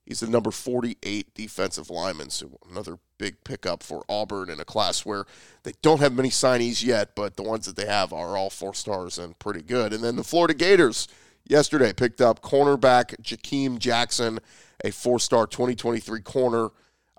He's 0.05 0.21
the 0.21 0.27
number 0.27 0.51
48 0.51 1.33
defensive 1.35 1.89
lineman. 1.89 2.31
So 2.31 2.57
another 2.69 2.97
big 3.19 3.43
pickup 3.43 3.83
for 3.83 4.03
Auburn 4.09 4.49
in 4.49 4.59
a 4.59 4.65
class 4.65 5.05
where 5.05 5.25
they 5.63 5.73
don't 5.83 5.99
have 5.99 6.13
many 6.13 6.29
signees 6.29 6.83
yet, 6.83 7.15
but 7.15 7.35
the 7.35 7.43
ones 7.43 7.67
that 7.67 7.75
they 7.75 7.85
have 7.85 8.11
are 8.11 8.35
all 8.35 8.49
four 8.49 8.73
stars 8.73 9.19
and 9.19 9.37
pretty 9.37 9.61
good. 9.61 9.93
And 9.93 10.03
then 10.03 10.15
the 10.15 10.23
Florida 10.23 10.55
Gators 10.55 11.07
yesterday 11.45 11.93
picked 11.93 12.21
up 12.21 12.41
cornerback 12.41 13.21
Jakeem 13.21 13.77
Jackson, 13.77 14.39
a 14.83 14.91
four 14.91 15.19
star 15.19 15.45
2023 15.45 16.21
corner 16.21 16.69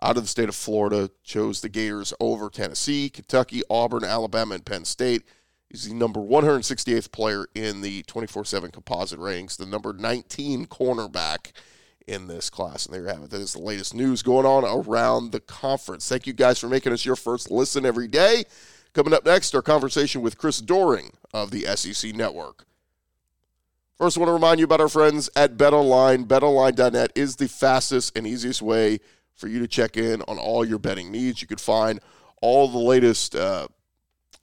out 0.02 0.16
of 0.16 0.22
the 0.24 0.28
state 0.28 0.48
of 0.48 0.56
Florida, 0.56 1.10
chose 1.22 1.60
the 1.60 1.68
Gators 1.68 2.12
over 2.20 2.48
Tennessee, 2.48 3.08
Kentucky, 3.08 3.62
Auburn, 3.70 4.02
Alabama, 4.02 4.54
and 4.54 4.64
Penn 4.64 4.84
State. 4.84 5.22
He's 5.70 5.88
the 5.88 5.94
number 5.94 6.20
168th 6.20 7.12
player 7.12 7.46
in 7.54 7.80
the 7.80 8.02
24 8.02 8.44
7 8.44 8.70
composite 8.70 9.20
ranks, 9.20 9.56
the 9.56 9.66
number 9.66 9.92
19 9.92 10.66
cornerback 10.66 11.52
in 12.08 12.26
this 12.26 12.50
class. 12.50 12.86
And 12.86 12.94
there 12.94 13.02
you 13.02 13.08
have 13.08 13.22
it. 13.22 13.30
That 13.30 13.40
is 13.40 13.52
the 13.52 13.60
latest 13.60 13.94
news 13.94 14.22
going 14.22 14.46
on 14.46 14.64
around 14.64 15.30
the 15.30 15.40
conference. 15.40 16.08
Thank 16.08 16.26
you 16.26 16.32
guys 16.32 16.58
for 16.58 16.68
making 16.68 16.92
us 16.92 17.04
your 17.04 17.16
first 17.16 17.50
listen 17.50 17.86
every 17.86 18.08
day. 18.08 18.44
Coming 18.92 19.14
up 19.14 19.24
next, 19.24 19.54
our 19.54 19.62
conversation 19.62 20.20
with 20.20 20.36
Chris 20.36 20.60
Doering 20.60 21.12
of 21.32 21.52
the 21.52 21.64
SEC 21.76 22.12
Network. 22.14 22.64
First, 23.96 24.16
I 24.16 24.20
want 24.20 24.30
to 24.30 24.34
remind 24.34 24.58
you 24.58 24.64
about 24.64 24.80
our 24.80 24.88
friends 24.88 25.30
at 25.36 25.56
BetOnline. 25.56 26.24
BetOnline.net 26.24 27.12
is 27.14 27.36
the 27.36 27.46
fastest 27.46 28.16
and 28.16 28.26
easiest 28.26 28.60
way 28.60 28.98
for 29.36 29.46
you 29.46 29.60
to 29.60 29.68
check 29.68 29.96
in 29.96 30.22
on 30.22 30.38
all 30.38 30.64
your 30.64 30.78
betting 30.80 31.12
needs. 31.12 31.40
You 31.40 31.46
can 31.46 31.58
find 31.58 32.00
all 32.40 32.66
the 32.66 32.78
latest 32.78 33.36
uh, 33.36 33.68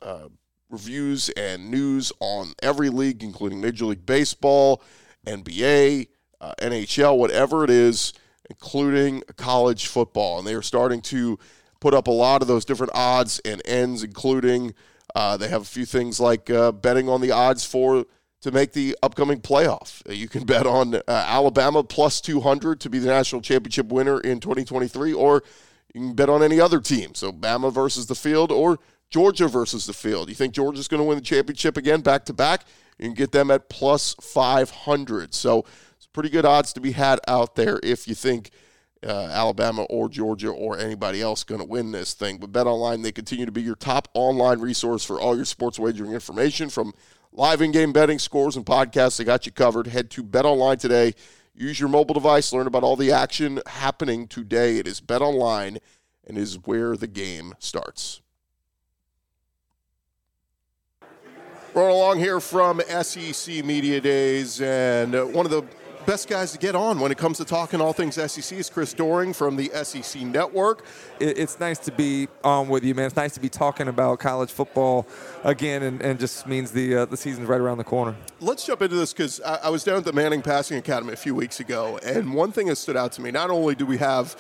uh, 0.02 0.30
reviews 0.70 1.30
and 1.30 1.72
news 1.72 2.12
on 2.20 2.54
every 2.62 2.90
league, 2.90 3.24
including 3.24 3.62
Major 3.62 3.86
League 3.86 4.06
Baseball, 4.06 4.82
NBA, 5.26 6.08
uh, 6.42 6.54
NHL, 6.60 7.18
whatever 7.18 7.64
it 7.64 7.70
is, 7.70 8.14
including 8.50 9.24
college 9.36 9.88
football. 9.88 10.40
And 10.40 10.48
they 10.48 10.54
are 10.54 10.62
starting 10.62 11.02
to 11.02 11.38
put 11.80 11.94
up 11.94 12.08
a 12.08 12.12
lot 12.12 12.42
of 12.42 12.48
those 12.48 12.66
different 12.66 12.94
odds 12.96 13.40
and 13.46 13.62
ends, 13.66 14.04
including 14.04 14.74
uh, 15.16 15.38
they 15.38 15.48
have 15.48 15.62
a 15.62 15.66
few 15.66 15.86
things 15.86 16.20
like 16.20 16.50
uh, 16.50 16.72
betting 16.72 17.10
on 17.10 17.22
the 17.22 17.32
odds 17.32 17.66
for 17.66 18.06
to 18.42 18.52
make 18.52 18.74
the 18.74 18.96
upcoming 19.02 19.42
playoff. 19.42 20.02
You 20.14 20.28
can 20.28 20.46
bet 20.46 20.66
on 20.66 20.96
uh, 20.96 21.02
Alabama 21.08 21.84
plus 21.84 22.22
200 22.22 22.80
to 22.82 22.90
be 22.90 23.00
the 23.00 23.08
national 23.08 23.42
championship 23.42 23.88
winner 23.88 24.20
in 24.20 24.40
2023, 24.40 25.14
or 25.14 25.44
you 25.94 26.02
can 26.02 26.14
bet 26.14 26.30
on 26.30 26.44
any 26.44 26.60
other 26.60 26.80
team. 26.80 27.16
So 27.16 27.32
Bama 27.32 27.74
versus 27.74 28.08
the 28.08 28.16
field 28.16 28.52
or 28.52 28.80
Georgia 29.10 29.48
versus 29.48 29.86
the 29.86 29.94
field. 29.94 30.30
You 30.30 30.36
think 30.36 30.54
Georgia's 30.54 30.88
going 30.88 31.00
to 31.00 31.08
win 31.08 31.18
the 31.18 31.24
championship 31.24 31.78
again 31.78 32.02
back 32.02 32.26
to 32.26 32.34
back? 32.34 32.66
You 32.98 33.06
can 33.06 33.14
get 33.14 33.32
them 33.32 33.52
at 33.52 33.70
plus 33.70 34.16
500. 34.22 35.34
So 35.34 35.66
it's 35.96 36.08
pretty 36.08 36.30
good 36.30 36.46
odds 36.46 36.74
to 36.74 36.82
be 36.82 36.92
had 36.92 37.20
out 37.28 37.56
there 37.56 37.80
if 37.84 38.08
you 38.08 38.16
think 38.16 38.52
uh, 39.06 39.30
Alabama 39.32 39.84
or 39.84 40.10
Georgia 40.10 40.50
or 40.50 40.78
anybody 40.78 41.22
else 41.22 41.44
going 41.44 41.62
to 41.62 41.68
win 41.68 41.92
this 41.92 42.14
thing. 42.14 42.38
But 42.38 42.52
Bet 42.52 42.68
Online, 42.68 43.02
they 43.02 43.12
continue 43.12 43.46
to 43.46 43.52
be 43.52 43.62
your 43.62 43.76
top 43.76 44.08
online 44.14 44.60
resource 44.60 45.04
for 45.04 45.20
all 45.20 45.36
your 45.36 45.46
sports 45.46 45.80
wagering 45.80 46.14
information 46.14 46.70
from 46.70 46.94
live 47.32 47.62
in-game 47.62 47.94
betting, 47.94 48.20
scores, 48.20 48.56
and 48.56 48.66
podcasts. 48.66 49.18
They 49.18 49.24
got 49.24 49.46
you 49.46 49.52
covered. 49.52 49.88
Head 49.88 50.10
to 50.12 50.24
Bet 50.24 50.46
Online 50.46 50.78
today. 50.78 51.14
Use 51.54 51.80
your 51.80 51.90
mobile 51.90 52.14
device. 52.14 52.52
Learn 52.54 52.68
about 52.68 52.84
all 52.84 52.96
the 52.96 53.12
action 53.12 53.62
happening 53.68 54.28
today. 54.28 54.78
It 54.78 54.88
is 54.88 55.02
Bet 55.02 55.22
Online 55.22 55.78
and 56.26 56.38
is 56.38 56.56
where 56.66 56.98
the 56.98 57.08
game 57.08 57.54
starts. 57.60 58.22
Rolling 61.78 61.94
along 61.94 62.18
here 62.18 62.40
from 62.40 62.82
SEC 63.04 63.64
Media 63.64 64.02
Days, 64.02 64.60
and 64.62 65.14
uh, 65.14 65.26
one 65.26 65.46
of 65.46 65.52
the 65.52 65.62
best 66.08 66.28
guys 66.28 66.52
to 66.54 66.58
get 66.58 66.74
on 66.74 67.00
when 67.00 67.12
it 67.12 67.20
comes 67.20 67.38
to 67.38 67.46
talking 67.46 67.80
all 67.80 67.94
things 67.94 68.16
SEC 68.16 68.58
is 68.58 68.68
Chris 68.68 68.96
Doering 68.96 69.32
from 69.32 69.58
the 69.58 69.70
SEC 69.84 70.24
Network. 70.24 70.84
It's 71.20 71.60
nice 71.60 71.78
to 71.80 71.92
be 71.92 72.30
on 72.44 72.68
with 72.68 72.84
you, 72.84 72.96
man. 72.96 73.06
It's 73.06 73.16
nice 73.16 73.36
to 73.36 73.40
be 73.40 73.50
talking 73.50 73.90
about 73.90 74.18
college 74.18 74.50
football 74.50 75.06
again, 75.44 75.84
and, 75.84 76.02
and 76.02 76.20
just 76.20 76.48
means 76.48 76.72
the 76.72 76.96
uh, 76.96 77.06
the 77.06 77.16
season's 77.16 77.48
right 77.48 77.62
around 77.62 77.78
the 77.78 77.84
corner. 77.84 78.16
Let's 78.40 78.66
jump 78.66 78.82
into 78.82 78.96
this 78.96 79.14
because 79.14 79.40
I, 79.42 79.58
I 79.66 79.70
was 79.70 79.84
down 79.84 79.98
at 79.98 80.04
the 80.04 80.14
Manning 80.14 80.42
Passing 80.42 80.80
Academy 80.80 81.14
a 81.14 81.16
few 81.16 81.36
weeks 81.36 81.60
ago, 81.60 82.00
and 82.04 82.34
one 82.34 82.52
thing 82.52 82.70
that 82.70 82.78
stood 82.78 82.98
out 82.98 83.12
to 83.12 83.22
me: 83.22 83.30
not 83.30 83.52
only 83.52 83.76
do 83.76 83.86
we 83.86 83.98
have 83.98 84.36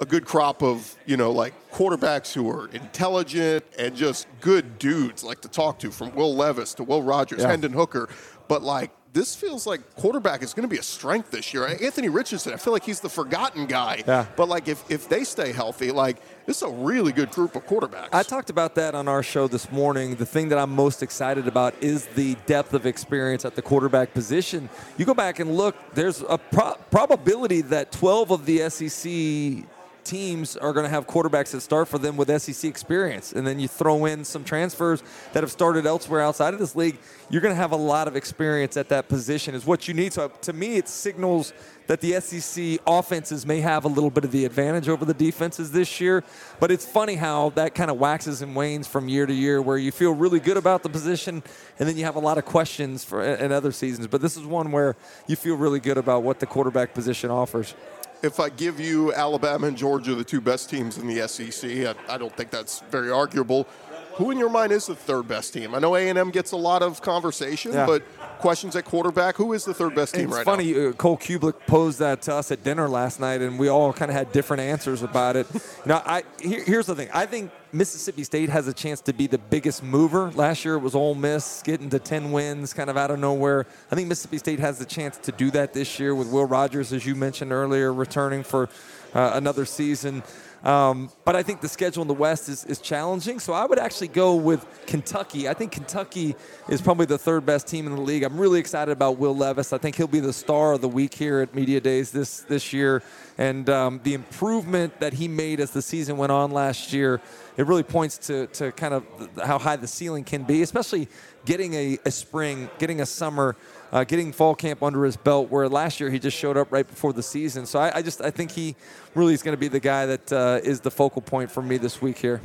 a 0.00 0.06
good 0.06 0.24
crop 0.24 0.62
of 0.62 0.96
you 1.06 1.16
know 1.16 1.30
like 1.30 1.52
quarterbacks 1.70 2.32
who 2.32 2.48
are 2.50 2.68
intelligent 2.68 3.64
and 3.78 3.94
just 3.96 4.26
good 4.40 4.78
dudes 4.78 5.24
like 5.24 5.40
to 5.40 5.48
talk 5.48 5.78
to 5.78 5.90
from 5.90 6.14
Will 6.14 6.34
Levis 6.34 6.74
to 6.74 6.84
Will 6.84 7.02
Rogers, 7.02 7.40
yeah. 7.40 7.48
Hendon 7.48 7.72
Hooker, 7.72 8.08
but 8.48 8.62
like 8.62 8.90
this 9.12 9.34
feels 9.34 9.66
like 9.66 9.96
quarterback 9.96 10.42
is 10.42 10.52
going 10.54 10.68
to 10.68 10.72
be 10.72 10.78
a 10.78 10.82
strength 10.82 11.30
this 11.30 11.52
year. 11.54 11.66
Anthony 11.66 12.08
Richardson, 12.08 12.52
I 12.52 12.56
feel 12.56 12.72
like 12.72 12.84
he's 12.84 13.00
the 13.00 13.08
forgotten 13.08 13.66
guy. 13.66 14.04
Yeah. 14.06 14.26
But 14.36 14.48
like 14.48 14.68
if, 14.68 14.88
if 14.90 15.08
they 15.08 15.24
stay 15.24 15.52
healthy, 15.52 15.90
like 15.90 16.18
this 16.46 16.58
is 16.58 16.62
a 16.62 16.68
really 16.68 17.12
good 17.12 17.30
group 17.30 17.56
of 17.56 17.66
quarterbacks. 17.66 18.10
I 18.12 18.22
talked 18.22 18.50
about 18.50 18.74
that 18.76 18.94
on 18.94 19.08
our 19.08 19.22
show 19.22 19.48
this 19.48 19.72
morning. 19.72 20.16
The 20.16 20.26
thing 20.26 20.50
that 20.50 20.58
I'm 20.58 20.70
most 20.70 21.02
excited 21.02 21.48
about 21.48 21.74
is 21.82 22.06
the 22.06 22.36
depth 22.46 22.74
of 22.74 22.86
experience 22.86 23.44
at 23.44 23.54
the 23.54 23.62
quarterback 23.62 24.12
position. 24.14 24.68
You 24.98 25.04
go 25.04 25.14
back 25.14 25.40
and 25.40 25.56
look, 25.56 25.74
there's 25.94 26.22
a 26.28 26.38
pro- 26.38 26.76
probability 26.90 27.62
that 27.62 27.92
12 27.92 28.30
of 28.30 28.46
the 28.46 28.68
SEC 28.70 29.64
teams 30.08 30.56
are 30.56 30.72
going 30.72 30.84
to 30.84 30.90
have 30.90 31.06
quarterbacks 31.06 31.50
that 31.50 31.60
start 31.60 31.86
for 31.86 31.98
them 31.98 32.16
with 32.16 32.28
SEC 32.40 32.68
experience. 32.68 33.32
And 33.32 33.46
then 33.46 33.60
you 33.60 33.68
throw 33.68 34.06
in 34.06 34.24
some 34.24 34.42
transfers 34.42 35.02
that 35.34 35.42
have 35.42 35.52
started 35.52 35.84
elsewhere 35.84 36.22
outside 36.22 36.54
of 36.54 36.60
this 36.60 36.74
league. 36.74 36.98
You're 37.28 37.42
going 37.42 37.52
to 37.52 37.60
have 37.60 37.72
a 37.72 37.76
lot 37.76 38.08
of 38.08 38.16
experience 38.16 38.76
at 38.76 38.88
that 38.88 39.08
position, 39.08 39.54
is 39.54 39.66
what 39.66 39.86
you 39.86 39.92
need. 39.92 40.14
So 40.14 40.28
to 40.28 40.52
me, 40.52 40.76
it 40.76 40.88
signals 40.88 41.52
that 41.88 42.00
the 42.00 42.20
SEC 42.20 42.80
offenses 42.86 43.44
may 43.46 43.60
have 43.60 43.84
a 43.84 43.88
little 43.88 44.10
bit 44.10 44.24
of 44.24 44.30
the 44.30 44.44
advantage 44.44 44.88
over 44.88 45.04
the 45.04 45.14
defenses 45.14 45.72
this 45.72 46.00
year. 46.00 46.24
But 46.58 46.70
it's 46.70 46.86
funny 46.86 47.14
how 47.14 47.50
that 47.50 47.74
kind 47.74 47.90
of 47.90 47.98
waxes 47.98 48.40
and 48.40 48.56
wanes 48.56 48.86
from 48.86 49.08
year 49.08 49.26
to 49.26 49.32
year, 49.32 49.60
where 49.60 49.76
you 49.76 49.92
feel 49.92 50.12
really 50.12 50.40
good 50.40 50.56
about 50.56 50.82
the 50.82 50.88
position, 50.88 51.42
and 51.78 51.88
then 51.88 51.96
you 51.96 52.04
have 52.04 52.16
a 52.16 52.20
lot 52.20 52.38
of 52.38 52.44
questions 52.46 53.04
for 53.04 53.22
in 53.22 53.52
other 53.52 53.72
seasons. 53.72 54.06
But 54.06 54.22
this 54.22 54.36
is 54.36 54.44
one 54.44 54.72
where 54.72 54.96
you 55.26 55.36
feel 55.36 55.56
really 55.56 55.80
good 55.80 55.98
about 55.98 56.22
what 56.22 56.40
the 56.40 56.46
quarterback 56.46 56.94
position 56.94 57.30
offers 57.30 57.74
if 58.22 58.40
I 58.40 58.48
give 58.48 58.80
you 58.80 59.12
Alabama 59.14 59.68
and 59.68 59.76
Georgia, 59.76 60.14
the 60.14 60.24
two 60.24 60.40
best 60.40 60.70
teams 60.70 60.98
in 60.98 61.06
the 61.06 61.26
SEC, 61.28 61.70
I, 61.86 61.94
I, 62.08 62.18
don't 62.18 62.34
think 62.36 62.50
that's 62.50 62.80
very 62.90 63.10
arguable. 63.10 63.66
Who 64.14 64.30
in 64.30 64.38
your 64.38 64.50
mind 64.50 64.72
is 64.72 64.86
the 64.86 64.96
third 64.96 65.28
best 65.28 65.52
team? 65.54 65.74
I 65.74 65.78
know 65.78 65.94
A&M 65.94 66.30
gets 66.30 66.52
a 66.52 66.56
lot 66.56 66.82
of 66.82 67.00
conversation, 67.00 67.72
yeah. 67.72 67.86
but 67.86 68.02
questions 68.38 68.76
at 68.76 68.84
quarterback, 68.84 69.36
who 69.36 69.52
is 69.52 69.64
the 69.64 69.74
third 69.74 69.94
best 69.94 70.14
team 70.14 70.26
it's 70.26 70.36
right 70.36 70.44
funny, 70.44 70.72
now? 70.72 70.88
Uh, 70.88 70.92
Cole 70.92 71.18
Cubelic 71.18 71.54
posed 71.66 71.98
that 71.98 72.22
to 72.22 72.34
us 72.34 72.50
at 72.50 72.64
dinner 72.64 72.88
last 72.88 73.20
night, 73.20 73.40
and 73.42 73.58
we 73.58 73.68
all 73.68 73.92
kind 73.92 74.10
of 74.10 74.16
had 74.16 74.32
different 74.32 74.62
answers 74.62 75.02
about 75.02 75.36
it. 75.36 75.46
now, 75.86 76.02
I 76.04 76.24
here, 76.40 76.62
here's 76.64 76.86
the 76.86 76.94
thing. 76.94 77.08
I 77.12 77.26
think 77.26 77.50
Mississippi 77.72 78.24
State 78.24 78.48
has 78.48 78.66
a 78.68 78.72
chance 78.72 79.00
to 79.02 79.12
be 79.12 79.26
the 79.26 79.38
biggest 79.38 79.82
mover. 79.82 80.30
Last 80.30 80.64
year 80.64 80.74
it 80.74 80.80
was 80.80 80.94
Ole 80.94 81.14
Miss 81.14 81.62
getting 81.62 81.90
to 81.90 81.98
10 81.98 82.32
wins 82.32 82.72
kind 82.72 82.88
of 82.88 82.96
out 82.96 83.10
of 83.10 83.18
nowhere. 83.18 83.66
I 83.90 83.94
think 83.94 84.08
Mississippi 84.08 84.38
State 84.38 84.60
has 84.60 84.78
the 84.78 84.86
chance 84.86 85.18
to 85.18 85.32
do 85.32 85.50
that 85.50 85.74
this 85.74 85.98
year 85.98 86.14
with 86.14 86.28
Will 86.28 86.46
Rogers, 86.46 86.92
as 86.92 87.04
you 87.04 87.14
mentioned 87.14 87.52
earlier, 87.52 87.92
returning 87.92 88.42
for 88.42 88.68
uh, 89.14 89.32
another 89.34 89.64
season. 89.64 90.22
Um, 90.64 91.10
but 91.24 91.36
I 91.36 91.42
think 91.42 91.60
the 91.60 91.68
schedule 91.68 92.02
in 92.02 92.08
the 92.08 92.14
West 92.14 92.48
is, 92.48 92.64
is 92.64 92.80
challenging. 92.80 93.38
So 93.38 93.52
I 93.52 93.64
would 93.64 93.78
actually 93.78 94.08
go 94.08 94.34
with 94.34 94.66
Kentucky. 94.86 95.48
I 95.48 95.54
think 95.54 95.72
Kentucky 95.72 96.34
is 96.68 96.82
probably 96.82 97.06
the 97.06 97.18
third 97.18 97.46
best 97.46 97.68
team 97.68 97.86
in 97.86 97.94
the 97.94 98.00
league. 98.00 98.24
I'm 98.24 98.38
really 98.38 98.58
excited 98.58 98.90
about 98.90 99.18
Will 99.18 99.36
Levis. 99.36 99.72
I 99.72 99.78
think 99.78 99.96
he'll 99.96 100.06
be 100.08 100.20
the 100.20 100.32
star 100.32 100.72
of 100.72 100.80
the 100.80 100.88
week 100.88 101.14
here 101.14 101.40
at 101.40 101.54
Media 101.54 101.80
Days 101.80 102.10
this, 102.10 102.40
this 102.40 102.72
year. 102.72 103.02
And 103.36 103.70
um, 103.70 104.00
the 104.02 104.14
improvement 104.14 104.98
that 104.98 105.12
he 105.12 105.28
made 105.28 105.60
as 105.60 105.70
the 105.70 105.82
season 105.82 106.16
went 106.16 106.32
on 106.32 106.50
last 106.50 106.92
year, 106.92 107.20
it 107.56 107.66
really 107.66 107.84
points 107.84 108.18
to, 108.26 108.48
to 108.48 108.72
kind 108.72 108.94
of 108.94 109.04
how 109.44 109.58
high 109.58 109.76
the 109.76 109.86
ceiling 109.86 110.24
can 110.24 110.42
be, 110.42 110.62
especially 110.62 111.08
getting 111.44 111.74
a, 111.74 111.98
a 112.04 112.10
spring, 112.10 112.68
getting 112.78 113.00
a 113.00 113.06
summer 113.06 113.54
uh, 113.92 114.04
getting 114.04 114.32
fall 114.32 114.54
camp 114.54 114.82
under 114.82 115.04
his 115.04 115.16
belt. 115.16 115.50
Where 115.50 115.68
last 115.68 116.00
year 116.00 116.10
he 116.10 116.18
just 116.18 116.36
showed 116.36 116.56
up 116.56 116.70
right 116.72 116.86
before 116.86 117.12
the 117.12 117.22
season. 117.22 117.66
So 117.66 117.78
I, 117.78 117.98
I 117.98 118.02
just 118.02 118.20
I 118.20 118.30
think 118.30 118.50
he 118.50 118.76
really 119.14 119.34
is 119.34 119.42
going 119.42 119.56
to 119.56 119.60
be 119.60 119.68
the 119.68 119.80
guy 119.80 120.06
that 120.06 120.32
uh, 120.32 120.60
is 120.62 120.80
the 120.80 120.90
focal 120.90 121.22
point 121.22 121.50
for 121.50 121.62
me 121.62 121.76
this 121.76 122.00
week 122.02 122.18
here. 122.18 122.40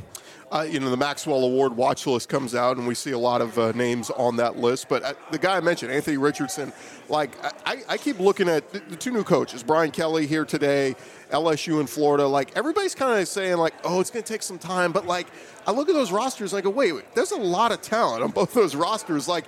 Uh, 0.54 0.62
you 0.62 0.78
know, 0.78 0.88
the 0.88 0.96
Maxwell 0.96 1.42
Award 1.42 1.76
watch 1.76 2.06
list 2.06 2.28
comes 2.28 2.54
out, 2.54 2.76
and 2.76 2.86
we 2.86 2.94
see 2.94 3.10
a 3.10 3.18
lot 3.18 3.40
of 3.40 3.58
uh, 3.58 3.72
names 3.72 4.10
on 4.10 4.36
that 4.36 4.56
list. 4.56 4.88
But 4.88 5.02
uh, 5.02 5.14
the 5.32 5.38
guy 5.38 5.56
I 5.56 5.60
mentioned, 5.60 5.90
Anthony 5.90 6.16
Richardson, 6.16 6.72
like 7.08 7.32
I, 7.66 7.82
I 7.88 7.96
keep 7.96 8.20
looking 8.20 8.48
at 8.48 8.70
the, 8.70 8.78
the, 8.78 8.94
two 8.94 9.10
new 9.10 9.24
coaches, 9.24 9.64
Brian 9.64 9.90
Kelly 9.90 10.28
here 10.28 10.44
today, 10.44 10.94
LSU 11.32 11.80
in 11.80 11.88
Florida. 11.88 12.28
Like 12.28 12.56
everybody's 12.56 12.94
kind 12.94 13.20
of 13.20 13.26
saying, 13.26 13.56
like, 13.56 13.74
oh, 13.82 14.00
it's 14.00 14.10
going 14.10 14.22
to 14.22 14.32
take 14.32 14.42
some 14.42 14.58
time. 14.58 14.92
But 14.92 15.06
like, 15.06 15.26
I 15.66 15.72
look 15.72 15.88
at 15.88 15.94
those 15.94 16.12
rosters, 16.12 16.54
I 16.54 16.60
go, 16.60 16.70
wait, 16.70 16.92
wait, 16.92 17.12
there's 17.16 17.32
a 17.32 17.36
lot 17.36 17.72
of 17.72 17.82
talent 17.82 18.22
on 18.22 18.30
both 18.30 18.54
those 18.54 18.76
rosters. 18.76 19.26
Like, 19.26 19.46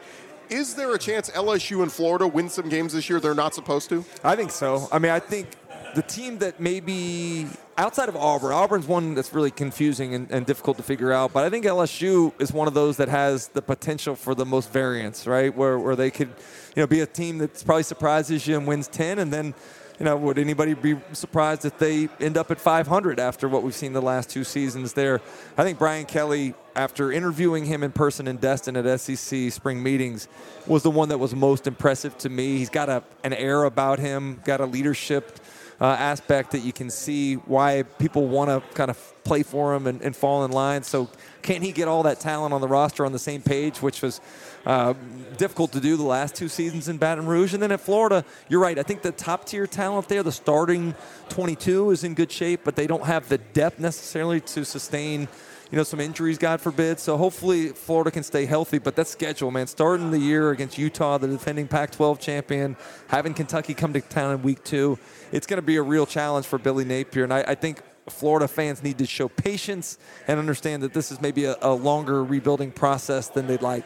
is 0.51 0.75
there 0.75 0.95
a 0.95 0.99
chance 0.99 1.31
LSU 1.31 1.83
and 1.83 1.93
Florida 1.93 2.27
win 2.27 2.49
some 2.49 2.69
games 2.69 2.93
this 2.93 3.09
year 3.09 3.21
they're 3.21 3.35
not 3.35 3.55
supposed 3.55 3.89
to? 3.91 4.05
I 4.23 4.37
think 4.37 4.51
so. 4.51 4.89
I 4.93 4.99
mean, 4.99 5.13
I 5.13 5.19
think 5.19 5.49
the 5.95 6.03
team 6.03 6.39
that 6.39 6.61
maybe 6.61 7.47
outside 7.79 8.09
of 8.09 8.17
Auburn, 8.17 8.53
Auburn's 8.53 8.87
one 8.87 9.15
that's 9.15 9.33
really 9.33 9.51
confusing 9.51 10.15
and, 10.15 10.31
and, 10.31 10.47
difficult 10.47 10.77
to 10.77 10.83
figure 10.83 11.13
out. 11.13 11.33
But 11.33 11.45
I 11.45 11.51
think 11.51 11.65
LSU 11.65 12.33
is 12.41 12.53
one 12.53 12.69
of 12.69 12.75
those 12.75 12.97
that 12.99 13.09
has 13.09 13.49
the 13.49 13.63
potential 13.63 14.15
for 14.15 14.35
the 14.35 14.47
most 14.47 14.71
variance, 14.73 15.27
right? 15.27 15.55
Where, 15.55 15.79
where 15.79 15.97
they 15.97 16.11
could, 16.11 16.29
you 16.75 16.83
know, 16.83 16.87
be 16.87 17.01
a 17.01 17.07
team 17.07 17.39
that 17.39 17.63
probably 17.65 17.83
surprises 17.83 18.47
you 18.47 18.57
and 18.57 18.67
wins 18.67 18.89
ten, 18.89 19.19
and 19.19 19.33
then 19.33 19.55
you 19.99 20.05
know, 20.05 20.17
would 20.17 20.39
anybody 20.39 20.75
be 20.75 20.97
surprised 21.13 21.65
if 21.65 21.79
they 21.79 22.09
end 22.21 22.37
up 22.37 22.51
at 22.51 22.61
500 22.61 23.19
after 23.19 23.49
what 23.49 23.63
we've 23.63 23.75
seen 23.75 23.93
the 23.95 24.03
last 24.03 24.29
two 24.29 24.45
seasons 24.45 24.93
there? 24.93 25.23
I 25.57 25.63
think 25.63 25.79
Brian 25.79 26.05
Kelly, 26.05 26.55
after 26.75 27.11
interviewing 27.11 27.65
him 27.65 27.83
in 27.83 27.93
person 27.93 28.29
in 28.29 28.37
Destin 28.37 28.77
at 28.77 29.01
SEC 29.01 29.51
spring 29.51 29.83
meetings, 29.83 30.29
was 30.67 30.83
the 30.83 30.91
one 30.91 31.09
that 31.09 31.19
was 31.19 31.35
most 31.35 31.67
impressive 31.67 32.17
to 32.19 32.29
me. 32.29 32.59
He's 32.59 32.69
got 32.69 32.91
a, 32.91 33.03
an 33.25 33.33
air 33.33 33.65
about 33.65 33.99
him, 33.99 34.41
got 34.45 34.61
a 34.61 34.67
leadership 34.67 35.39
uh, 35.81 35.85
aspect 35.85 36.53
that 36.53 36.61
you 36.61 36.73
can 36.73 36.91
see 36.91 37.35
why 37.35 37.83
people 37.99 38.27
want 38.27 38.51
to 38.51 38.63
kind 38.75 38.91
of 38.91 39.13
play 39.25 39.43
for 39.43 39.75
him 39.75 39.87
and, 39.87 40.01
and 40.03 40.15
fall 40.15 40.45
in 40.45 40.51
line. 40.51 40.83
So, 40.83 41.09
can 41.43 41.63
he 41.63 41.73
get 41.73 41.87
all 41.87 42.03
that 42.05 42.19
talent 42.19 42.55
on 42.55 42.61
the 42.61 42.69
roster 42.69 43.05
on 43.05 43.13
the 43.13 43.19
same 43.19 43.43
page, 43.43 43.83
which 43.83 44.03
was 44.03 44.21
uh, 44.67 44.95
difficult 45.37 45.73
to 45.73 45.81
do 45.81 45.97
the 45.97 46.03
last 46.03 46.35
two 46.35 46.49
seasons 46.49 46.89
in 46.89 46.99
Baton 46.99 47.27
Rouge. 47.27 47.55
And 47.55 47.63
then 47.63 47.71
at 47.71 47.81
Florida, 47.81 48.25
you're 48.49 48.61
right. 48.61 48.79
I 48.79 48.83
think 48.83 49.03
the 49.03 49.13
top 49.13 49.45
tier 49.45 49.67
talent 49.67 50.09
there, 50.09 50.25
the 50.25 50.33
starting 50.33 50.95
22 51.29 51.93
is 51.93 52.03
in 52.03 52.15
good 52.15 52.33
shape, 52.33 52.63
but 52.65 52.75
they 52.75 52.89
don't 52.89 53.05
have 53.05 53.29
the 53.29 53.39
depth 53.39 53.79
necessarily 53.79 54.41
to 54.41 54.65
sustain 54.65 55.29
you 55.71 55.77
know, 55.77 55.83
some 55.83 56.01
injuries, 56.01 56.39
God 56.39 56.61
forbid. 56.61 57.01
So 57.01 57.17
hopefully 57.17 57.69
Florida 57.69 58.11
can 58.11 58.23
stay 58.23 58.47
healthy. 58.47 58.79
But 58.79 58.97
that 58.97 59.09
schedule, 59.09 59.51
man, 59.51 59.67
starting 59.67 60.11
the 60.11 60.19
year 60.19 60.51
against 60.51 60.79
Utah, 60.79 61.19
the 61.19 61.27
defending 61.27 61.67
Pac-12 61.67 62.21
champion, 62.21 62.77
having 63.09 63.35
Kentucky 63.35 63.75
come 63.75 63.93
to 63.93 64.01
town 64.01 64.35
in 64.35 64.43
week 64.43 64.63
two, 64.63 64.99
it's 65.33 65.47
going 65.47 65.59
to 65.59 65.67
be 65.67 65.77
a 65.77 65.83
real 65.83 66.07
challenge 66.07 66.47
for 66.47 66.59
Billy 66.59 66.85
Napier. 66.85 67.25
And 67.25 67.33
I, 67.33 67.41
I 67.41 67.55
think 67.57 67.83
Florida 68.09 68.47
fans 68.47 68.83
need 68.83 68.99
to 68.99 69.07
show 69.07 69.29
patience 69.29 69.99
and 70.29 70.39
understand 70.39 70.83
that 70.85 70.95
this 70.95 71.11
is 71.11 71.21
maybe 71.21 71.45
a, 71.45 71.57
a 71.61 71.73
longer 71.73 72.23
rebuilding 72.23 72.71
process 72.71 73.29
than 73.29 73.49
they'd 73.49 73.63
like. 73.63 73.85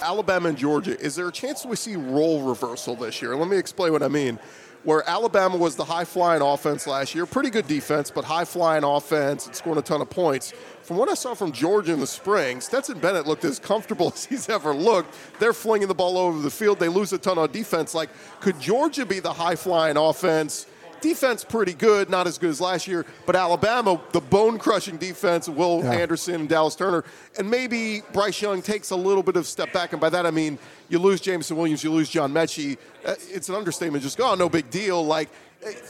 Alabama 0.00 0.48
and 0.48 0.58
Georgia, 0.58 0.98
is 1.00 1.16
there 1.16 1.28
a 1.28 1.32
chance 1.32 1.64
we 1.64 1.76
see 1.76 1.96
role 1.96 2.42
reversal 2.42 2.94
this 2.94 3.22
year? 3.22 3.36
Let 3.36 3.48
me 3.48 3.56
explain 3.56 3.92
what 3.92 4.02
I 4.02 4.08
mean. 4.08 4.38
Where 4.84 5.08
Alabama 5.08 5.56
was 5.56 5.74
the 5.74 5.84
high 5.84 6.04
flying 6.04 6.42
offense 6.42 6.86
last 6.86 7.12
year, 7.12 7.26
pretty 7.26 7.50
good 7.50 7.66
defense, 7.66 8.08
but 8.10 8.24
high 8.24 8.44
flying 8.44 8.84
offense 8.84 9.46
and 9.46 9.56
scoring 9.56 9.80
a 9.80 9.82
ton 9.82 10.00
of 10.00 10.08
points. 10.08 10.52
From 10.82 10.96
what 10.96 11.08
I 11.08 11.14
saw 11.14 11.34
from 11.34 11.50
Georgia 11.50 11.92
in 11.92 11.98
the 11.98 12.06
spring, 12.06 12.60
Stetson 12.60 13.00
Bennett 13.00 13.26
looked 13.26 13.44
as 13.44 13.58
comfortable 13.58 14.12
as 14.14 14.24
he's 14.24 14.48
ever 14.48 14.72
looked. 14.72 15.12
They're 15.40 15.52
flinging 15.52 15.88
the 15.88 15.94
ball 15.94 16.16
over 16.16 16.40
the 16.40 16.50
field. 16.50 16.78
They 16.78 16.88
lose 16.88 17.12
a 17.12 17.18
ton 17.18 17.36
on 17.36 17.50
defense. 17.50 17.94
Like, 17.94 18.10
could 18.40 18.60
Georgia 18.60 19.04
be 19.04 19.18
the 19.18 19.32
high 19.32 19.56
flying 19.56 19.96
offense? 19.96 20.66
Defense 21.00 21.44
pretty 21.44 21.74
good, 21.74 22.10
not 22.10 22.26
as 22.26 22.38
good 22.38 22.50
as 22.50 22.60
last 22.60 22.86
year, 22.86 23.06
but 23.26 23.36
Alabama, 23.36 24.00
the 24.12 24.20
bone 24.20 24.58
crushing 24.58 24.96
defense, 24.96 25.48
Will 25.48 25.82
yeah. 25.82 25.92
Anderson 25.92 26.34
and 26.36 26.48
Dallas 26.48 26.74
Turner, 26.74 27.04
and 27.38 27.50
maybe 27.50 28.02
Bryce 28.12 28.40
Young 28.40 28.62
takes 28.62 28.90
a 28.90 28.96
little 28.96 29.22
bit 29.22 29.36
of 29.36 29.46
step 29.46 29.72
back, 29.72 29.92
and 29.92 30.00
by 30.00 30.10
that 30.10 30.26
I 30.26 30.30
mean 30.30 30.58
you 30.88 30.98
lose 30.98 31.20
Jameson 31.20 31.56
Williams, 31.56 31.82
you 31.82 31.92
lose 31.92 32.08
John 32.08 32.32
Metchie. 32.32 32.78
Uh, 33.04 33.14
it's 33.28 33.48
an 33.48 33.54
understatement. 33.54 34.02
Just 34.02 34.18
go, 34.18 34.32
oh, 34.32 34.34
no 34.34 34.48
big 34.48 34.70
deal. 34.70 35.04
Like 35.04 35.28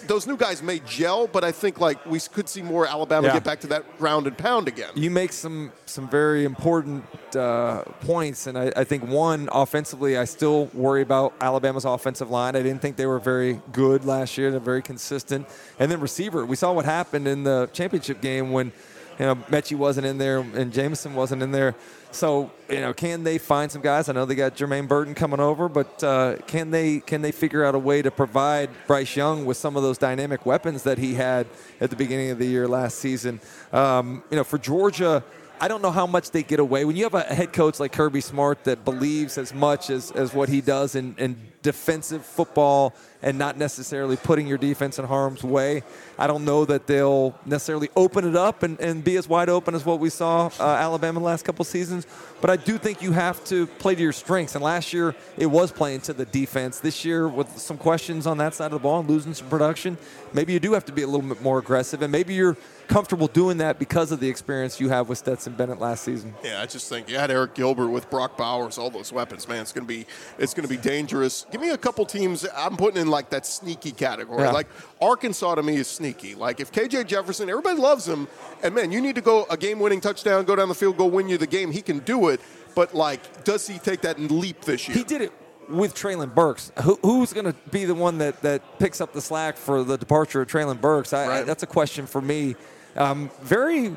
those 0.07 0.27
new 0.27 0.37
guys 0.37 0.63
may 0.63 0.81
gel, 0.81 1.27
but 1.27 1.45
I 1.45 1.53
think 1.53 1.81
like 1.81 2.05
we 2.07 2.21
could 2.21 2.49
see 2.49 2.63
more 2.63 2.87
Alabama 2.87 3.29
yeah. 3.29 3.35
get 3.35 3.45
back 3.45 3.61
to 3.61 3.67
that 3.69 3.99
ground 3.99 4.27
and 4.27 4.37
pound 4.37 4.69
again. 4.69 4.91
You 4.95 5.11
make 5.11 5.33
some 5.33 5.73
some 5.87 6.09
very 6.09 6.45
important 6.45 7.05
uh, 7.35 7.83
points, 8.01 8.47
and 8.47 8.59
I, 8.59 8.73
I, 8.77 8.85
think 8.85 9.07
one 9.09 9.49
offensively, 9.53 10.17
I 10.17 10.25
still 10.25 10.67
worry 10.67 11.03
about 11.03 11.35
Alabama's 11.41 11.85
offensive 11.85 12.31
line. 12.31 12.57
I 12.57 12.63
didn't 12.63 12.81
think 12.81 12.97
they 12.97 13.07
were 13.07 13.19
very 13.19 13.61
good 13.73 14.05
last 14.05 14.39
year; 14.39 14.51
they're 14.51 14.61
very 14.61 14.83
consistent. 14.83 15.47
And 15.79 15.91
then 15.91 16.01
receiver, 16.01 16.45
we 16.45 16.57
saw 16.57 16.73
what 16.73 16.85
happened 16.85 17.29
in 17.29 17.45
the 17.45 17.69
championship 17.73 18.21
game 18.21 18.53
when 18.53 18.73
you 19.19 19.27
know 19.27 19.35
Metchie 19.35 19.77
wasn't 19.77 20.07
in 20.07 20.19
there 20.19 20.39
and 20.39 20.73
Jameson 20.73 21.15
wasn't 21.15 21.43
in 21.43 21.53
there. 21.53 21.75
So 22.17 22.51
you 22.71 22.81
know, 22.81 22.95
can 22.95 23.25
they 23.25 23.37
find 23.37 23.71
some 23.71 23.83
guys? 23.83 24.09
I 24.09 24.13
know 24.13 24.25
they 24.25 24.35
got 24.35 24.57
Jermaine 24.57 24.89
Burton 24.89 25.15
coming 25.15 25.39
over, 25.39 25.69
but 25.69 26.03
uh, 26.03 26.37
can 26.47 26.71
they 26.71 27.01
can 27.01 27.21
they 27.21 27.31
figure 27.31 27.63
out 27.63 27.75
a 27.75 27.79
way 27.79 28.01
to 28.01 28.11
provide 28.11 28.71
Bryce 28.87 29.15
Young 29.15 29.45
with 29.45 29.59
some 29.59 29.77
of 29.77 29.83
those 29.83 29.99
dynamic 29.99 30.47
weapons 30.47 30.83
that 30.85 30.97
he 30.97 31.13
had 31.13 31.47
at 31.79 31.91
the 31.91 31.97
beginning 31.97 32.31
of 32.31 32.39
the 32.39 32.47
year 32.47 32.67
last 32.67 32.99
season? 32.99 33.39
Um, 33.71 34.23
you 34.31 34.37
know, 34.37 34.45
for 34.45 34.59
Georgia. 34.59 35.23
I 35.59 35.69
don't 35.69 35.81
know 35.81 35.91
how 35.91 36.07
much 36.07 36.33
they 36.33 36.43
get 36.43 36.61
away. 36.61 36.85
When 36.85 36.97
you 36.97 37.05
have 37.05 37.15
a 37.15 37.23
head 37.23 37.53
coach 37.53 37.81
like 37.81 37.93
Kirby 37.93 38.21
Smart 38.21 38.65
that 38.65 38.85
believes 38.85 39.39
as 39.39 39.55
much 39.55 39.89
as, 39.89 40.11
as 40.11 40.35
what 40.35 40.51
he 40.51 40.61
does 40.61 40.95
in, 40.95 41.15
in 41.19 41.37
defensive 41.67 42.25
football 42.25 42.95
and 43.23 43.39
not 43.39 43.57
necessarily 43.57 44.17
putting 44.17 44.47
your 44.47 44.59
defense 44.59 45.01
in 45.01 45.05
harm's 45.05 45.43
way. 45.43 45.83
I 46.17 46.29
don't 46.29 46.45
know 46.45 46.65
that 46.65 46.87
they'll 46.87 47.35
necessarily 47.45 47.89
open 47.97 48.29
it 48.29 48.37
up 48.37 48.63
and, 48.63 48.79
and 48.81 49.03
be 49.03 49.17
as 49.17 49.29
wide 49.29 49.49
open 49.49 49.75
as 49.75 49.85
what 49.85 49.99
we 49.99 50.09
saw 50.11 50.49
uh, 50.61 50.63
Alabama 50.63 51.19
last 51.19 51.45
couple 51.45 51.65
seasons. 51.65 52.07
But 52.41 52.51
I 52.51 52.57
do 52.57 52.79
think 52.79 53.03
you 53.03 53.11
have 53.13 53.45
to 53.47 53.67
play 53.67 53.97
to 53.97 54.01
your 54.01 54.13
strengths. 54.13 54.55
And 54.55 54.63
last 54.63 54.93
year 54.93 55.17
it 55.37 55.47
was 55.47 55.73
playing 55.73 56.03
to 56.03 56.13
the 56.13 56.27
defense. 56.27 56.79
This 56.79 57.05
year 57.05 57.27
with 57.27 57.59
some 57.59 57.79
questions 57.79 58.29
on 58.29 58.39
that 58.39 58.55
side 58.55 58.67
of 58.67 58.73
the 58.73 58.79
ball 58.79 59.01
and 59.01 59.09
losing 59.09 59.35
some 59.35 59.49
production, 59.49 59.99
maybe 60.33 60.53
you 60.53 60.61
do 60.61 60.75
have 60.75 60.85
to 60.85 60.93
be 60.93 61.03
a 61.03 61.09
little 61.09 61.27
bit 61.27 61.43
more 61.43 61.59
aggressive. 61.59 62.03
And 62.03 62.13
maybe 62.13 62.35
you're 62.35 62.57
comfortable 62.89 63.29
doing 63.29 63.59
that 63.59 63.79
because 63.79 64.13
of 64.13 64.21
the 64.21 64.29
experience 64.29 64.81
you 64.81 64.89
have 64.89 65.09
with 65.09 65.19
Stetson 65.19 65.55
Bennett 65.55 65.79
last 65.79 66.05
season. 66.05 66.35
Yeah, 66.43 66.61
I 66.61 66.67
just 66.67 66.89
think 66.89 67.09
you 67.09 67.19
had 67.19 67.31
Arik 67.31 67.55
Gilbert 67.55 67.89
with 67.89 68.09
Brock 68.11 68.37
Bowers, 68.37 68.79
all 68.79 68.91
those 68.91 69.13
weapons, 69.13 69.47
man. 69.49 69.63
It's 69.63 69.73
gonna 69.73 69.87
be 69.87 70.07
it's 70.39 70.55
gonna 70.55 70.69
be 70.69 70.77
dangerous. 70.77 71.47
Give 71.51 71.61
me 71.61 71.71
a 71.71 71.79
couple 71.79 72.07
teams 72.07 72.47
I'm 72.57 72.77
putting 72.77 73.01
in 73.01 73.09
like 73.09 73.31
that 73.31 73.47
sneaky 73.47 73.93
category. 73.93 74.43
Yeah. 74.43 74.51
Like 74.51 74.69
Arkansas 75.01 75.57
to 75.57 75.63
me 75.63 75.77
is 75.77 75.89
sneaky. 75.89 76.35
Like 76.35 76.61
if 76.61 76.73
KJ 76.73 77.07
Jefferson, 77.07 77.49
everybody 77.51 77.79
loves 77.79 78.07
him, 78.07 78.29
and 78.63 78.75
man, 78.75 78.93
you 78.93 79.01
need 79.01 79.15
to 79.17 79.21
go 79.21 79.47
a 79.51 79.57
game 79.57 79.79
winning 79.79 80.01
touchdown, 80.01 80.45
go 80.45 80.57
down 80.57 80.69
the 80.69 80.75
field, 80.75 80.97
go 80.97 81.07
win 81.07 81.29
you 81.29 81.39
the 81.39 81.47
game. 81.47 81.71
He 81.71 81.83
can 81.83 82.01
do 82.01 82.29
it. 82.29 82.41
But 82.75 82.95
like, 82.95 83.45
does 83.45 83.67
he 83.67 83.79
take 83.79 84.03
that 84.03 84.21
leap 84.21 84.61
this 84.63 84.87
year? 84.87 84.97
He 84.99 85.05
did 85.05 85.23
it 85.23 85.33
with 85.69 85.95
Treylon 85.95 86.35
Burks. 86.35 86.73
Who, 86.83 86.99
who's 87.03 87.33
going 87.33 87.47
to 87.47 87.55
be 87.71 87.85
the 87.85 87.95
one 87.95 88.19
that, 88.19 88.43
that 88.43 88.79
picks 88.79 89.01
up 89.01 89.13
the 89.13 89.21
slack 89.21 89.57
for 89.57 89.83
the 89.83 89.97
departure 89.97 90.43
of 90.43 90.49
Treylon 90.49 90.81
Burks? 90.81 91.13
I, 91.13 91.27
right. 91.27 91.41
I, 91.41 91.43
that's 91.43 91.63
a 91.63 91.67
question 91.67 92.07
for 92.07 92.21
me. 92.21 92.57
Um, 92.97 93.31
very 93.43 93.97